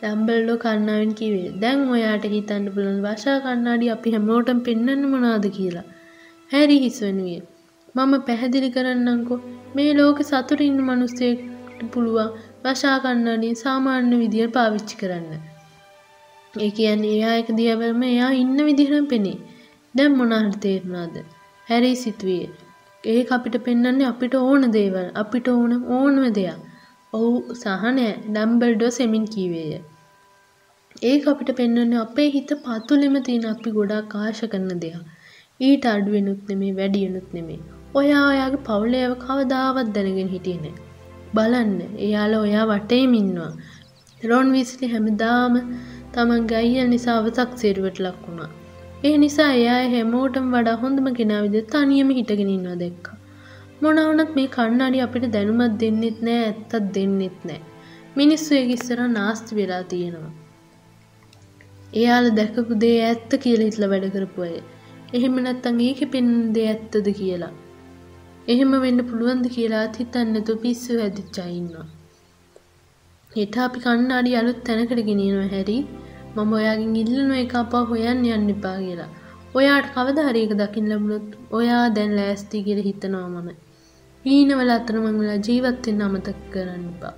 ඩම්බල්ලෝ 0.00 0.56
කන්නාවෙන් 0.56 1.12
කිවේ 1.14 1.50
දැන් 1.60 1.82
ඔයාට 1.88 2.24
හිතන්න 2.24 2.70
පුළන් 2.74 3.02
වශා 3.02 3.38
කන්නාඩි 3.38 3.90
අපි 3.90 4.14
හැමෝටම් 4.14 4.60
පෙන්න්න 4.60 5.02
මනාද 5.08 5.44
කියලා. 5.50 5.86
හැරි 6.50 6.76
හිස්වනුවේ. 6.78 7.42
මම 7.94 8.12
පැහැදිලි 8.26 8.70
කරන්නංකෝ 8.70 9.40
මේ 9.74 9.92
ලෝක 9.94 10.18
සතුරින්න 10.22 10.80
මනුස්සයට 10.80 11.80
පුළුවන් 11.92 12.30
වශා 12.64 12.98
කන්නාඩිය 12.98 13.54
සාමාන්‍ය 13.54 14.16
විදිිය 14.18 14.48
පාවිච්චි 14.48 14.96
කරන්න. 14.96 15.49
ඒ 16.54 16.70
කියන්නේ 16.70 17.12
එයා 17.16 17.34
එක 17.34 17.50
දිහාබැලුවම 17.58 18.02
එයා 18.02 18.30
ඉන්න 18.32 18.58
විදිහටම 18.64 19.04
පෙනේ. 19.04 19.36
දැන් 19.94 20.16
මොනවාට 20.16 20.56
තේරුණාද? 20.60 21.16
හැරි 21.66 21.92
සිතුවේ. 21.94 22.48
ඒක 23.04 23.32
අපිට 23.32 23.56
පෙන්වන්නේ 23.64 24.06
අපිට 24.06 24.34
ඕන 24.34 24.72
දේවල්. 24.72 25.06
අපිට 25.14 25.48
ඕන 25.48 25.72
ඕනම 25.98 26.26
දෙයක්. 26.32 26.58
ඔව් 27.12 27.32
සහනය 27.54 28.06
ඩම්බල්ඩෝ 28.26 28.90
සෙමින් 28.90 29.24
කීවේය. 29.24 29.80
ඒක 31.02 31.28
අපිට 31.28 31.50
පෙන්වන්නේ 31.56 31.98
අපේ 31.98 32.28
හිත 32.30 32.52
පතුලෙම 32.64 33.22
තියෙන 33.22 33.46
අපි 33.46 33.70
ගොඩාක් 33.70 34.14
ආශ 34.14 34.42
කරන 34.44 34.68
දෙයක්. 34.78 34.96
ඊට 35.60 35.86
අඩු 35.86 36.10
වෙනුත් 36.12 36.40
නෙමෙයි 36.48 36.72
වැඩි 36.72 37.06
වෙනුත් 37.06 37.28
නෙමෙයි. 37.32 37.60
ඔයා 37.94 38.24
ඔයාගේ 38.28 38.56
පවුලේව 38.56 39.12
කවදාවත් 39.14 39.88
දැනගෙන 39.94 40.28
හිටියේ 40.28 40.60
නැහැ. 40.60 40.74
බලන්න 41.34 41.72
එයාලා 41.98 42.40
ඔයා 42.40 42.66
වටේම 42.66 43.14
ඉන්නවා. 43.14 43.52
රොන් 44.24 44.52
විස්ලි 44.52 44.86
හැමදාම 44.88 45.54
තමන්ගේ 46.14 46.58
අයියල් 46.62 46.88
නිසා 46.88 47.16
අවතක් 47.18 47.50
සේරුවට 47.62 47.98
ලක් 47.98 48.20
වුණා. 48.26 48.50
ඒ 49.04 49.16
නිසා 49.18 49.50
එයා 49.52 49.80
හැමෝටම 49.94 50.46
වඩා 50.54 50.76
හොඳම 50.76 51.06
කෙනා 51.18 51.40
විදිහට 51.42 51.70
තනියම 51.74 52.10
හිටගෙන 52.18 52.50
ඉන්නවා 52.56 52.78
දැක්කා. 52.82 53.16
මොනවා 53.82 54.06
වුණත් 54.08 54.32
මේ 54.38 54.48
කණ්ණාඩි 54.56 55.00
අපිට 55.00 55.26
දැනුමක් 55.32 55.78
දෙන්නෙත් 55.82 56.18
නෑ 56.28 56.40
ඇත්තක් 56.44 56.90
දෙන්නෙත් 56.96 57.38
නෑ. 57.44 57.60
මිනිස්සු 58.16 58.54
ඒක 58.54 58.70
ඉස්සරහ 58.76 59.06
නාස්ති 59.08 59.58
වෙලා 59.60 59.82
තියෙනවා. 59.92 60.32
එයාලා 61.94 62.36
දැකපු 62.40 62.80
දේ 62.84 62.98
ඇත්ත 63.06 63.32
කියලා 63.44 63.70
හිතලා 63.70 63.90
වැඩ 63.94 64.10
කරපු 64.16 64.42
අය. 64.42 64.58
එහෙම 65.14 65.40
නැත්නම් 65.46 65.80
ඒකේ 65.86 66.12
පෙන්වන 66.16 66.52
දේ 66.56 66.68
ඇත්තද 66.72 67.08
කියලා. 67.20 67.54
එහෙම 68.48 68.76
වෙන්න 68.84 69.06
පුළුවන්ද 69.08 69.46
කියලා 69.56 69.86
හිතන්නේ 69.98 70.28
නැතුව 70.34 70.60
පිස්සු 70.66 71.00
හැදිච්ච 71.00 71.38
අය 71.44 71.52
ඉන්නවා. 71.56 71.88
හෙට 73.34 73.56
අපි 73.64 73.78
කණ්ණාඩි 73.82 74.30
අලුත් 74.38 74.60
තැනකට 74.66 75.00
ගෙනියනවා 75.08 75.48
හැරි 75.52 75.76
මම 76.36 76.52
ඔයාගෙන් 76.58 76.94
ඉල්ලන 77.02 77.30
එක 77.42 77.52
අපා 77.60 77.82
හොයන්න 77.90 78.24
යන්න 78.36 78.48
එපා 78.54 78.76
කියලා. 78.80 79.10
ඔයාට 79.58 79.88
කවදා 79.96 80.24
හරි 80.28 80.40
ඒක 80.44 80.54
දකින්න 80.60 80.90
ලැබුණොත් 80.92 81.28
ඔයා 81.58 81.84
දැන් 81.96 82.12
ලෑස්ති 82.18 82.64
කියලා 82.66 82.86
හිතනවා 82.88 83.28
මම. 83.28 83.48
ඊනවල 84.24 84.72
අතරමං 84.78 85.20
වෙලා 85.20 85.38
ජීවත් 85.48 85.86
වෙන්න 85.86 86.04
අමතක 86.08 86.42
කරන්න 86.52 86.84
එපා. 86.92 87.14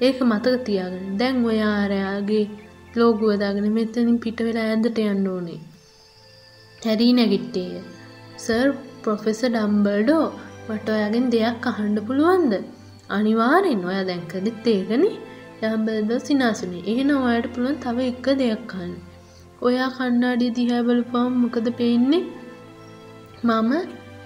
ඒක 0.00 0.20
මතක 0.30 0.54
තියාගන්න. 0.68 1.18
දැන් 1.20 1.42
ඔයා 1.50 1.72
ආරයාගේ 1.80 2.44
ලෝගුව 2.98 3.34
දාගෙන 3.42 3.72
මෙතනින් 3.80 4.22
පිට 4.24 4.46
වෙලා 4.48 4.68
ඇඳට 4.70 5.04
යන්න 5.08 5.26
ඕනේ. 5.34 5.60
හැරි 6.82 7.10
නැගිට්ටේය. 7.18 7.84
සර් 8.44 8.68
ප්‍රොෆෙසර් 9.02 9.50
ඩම්බල්ඩෝ 9.52 10.24
මට 10.68 10.86
ඔයාගෙන් 10.96 11.30
දෙයක් 11.34 11.70
අහන්න 11.70 12.00
පුළුවන්ද? 12.08 12.52
අනිවාර්යෙන් 13.16 13.88
ඔයා 13.90 14.08
දැන් 14.10 14.26
කළෙත් 14.32 14.66
ඒකනේ. 14.74 15.16
ඩම්බල්ඩෝ 15.64 16.18
සිනාසුනේ. 16.18 16.80
එහෙනම් 16.92 17.26
ඔයාට 17.26 17.46
පුළුවන් 17.52 17.76
තව 17.84 17.98
එක 18.12 18.26
දෙයක් 18.40 18.72
අහන්න. 18.78 18.94
ඔයා 19.62 19.90
කණ්ණාඩිය 19.98 20.50
දිහා 20.56 20.80
බලපුවම 20.88 21.36
මොකද 21.42 21.68
පේන්නේ? 21.78 22.24
මම 23.44 23.72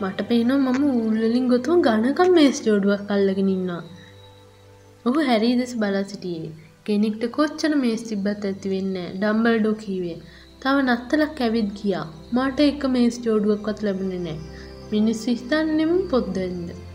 මට 0.01 0.20
පේනවා 0.30 0.72
මම 0.72 0.82
ඌල් 0.89 1.16
වලින් 1.24 1.47
ගොතුම 1.53 1.84
ඝනකම් 1.86 2.30
මේස් 2.39 2.59
ජෝඩුවක් 2.66 3.12
අල්ලගෙන 3.14 3.53
ඉන්නවා. 3.55 3.82
ඔහු 5.05 5.26
හැරී 5.28 5.55
දෙස 5.61 5.72
බලා 5.76 6.05
සිටියේ. 6.05 6.51
කෙනෙක්ට 6.86 7.24
කොච්චර 7.36 7.72
මේස් 7.84 8.03
තිබ්බත් 8.09 8.45
ඇති 8.51 8.74
වෙන්නේ 8.74 9.07
නැහැ. 9.07 9.18
ඩම්බල්ඩෝ 9.20 9.74
කීවේ. 9.84 10.18
තව 10.62 10.76
නත්තලක් 10.86 11.41
ඇවිත් 11.47 11.70
ගියා. 11.78 12.07
මට 12.32 12.68
එක 12.70 12.82
මේස් 12.97 13.16
ජෝඩුවක්වත් 13.26 13.86
ලැබුණේ 13.86 14.22
නැහැ. 14.26 14.66
මිනිස්සු 14.93 15.26
හිතන්නෙම 15.30 15.93
පොද්දෙන්ද. 16.11 16.88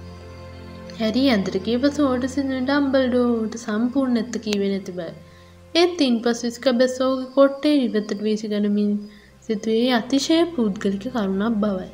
හැරි 0.97 1.21
ඇඳට 1.29 1.55
කියපස 1.65 1.99
ඕට 1.99 2.25
සිදුන 2.29 2.65
ඩම්බල්ඩෝට 2.65 3.55
සම්පූර්ණ 3.57 4.17
නැත්ත 4.17 4.35
කීවෙ 4.43 4.67
නැති 4.69 4.93
බයි. 4.99 5.11
ඒත් 5.75 6.01
ඉන් 6.01 6.17
පස් 6.23 6.41
විස්ක 6.45 6.65
බැස්සෝගේ 6.79 7.29
කොට්ටේ 7.33 7.75
ඉවතට 7.79 8.19
වීසි 8.21 8.49
ගනමින් 8.51 8.91
සිතුවේ 9.41 9.93
අතිශය 9.93 10.37
පුද්ගලික 10.55 11.05
කරුණක් 11.07 11.57
බවයි. 11.57 11.87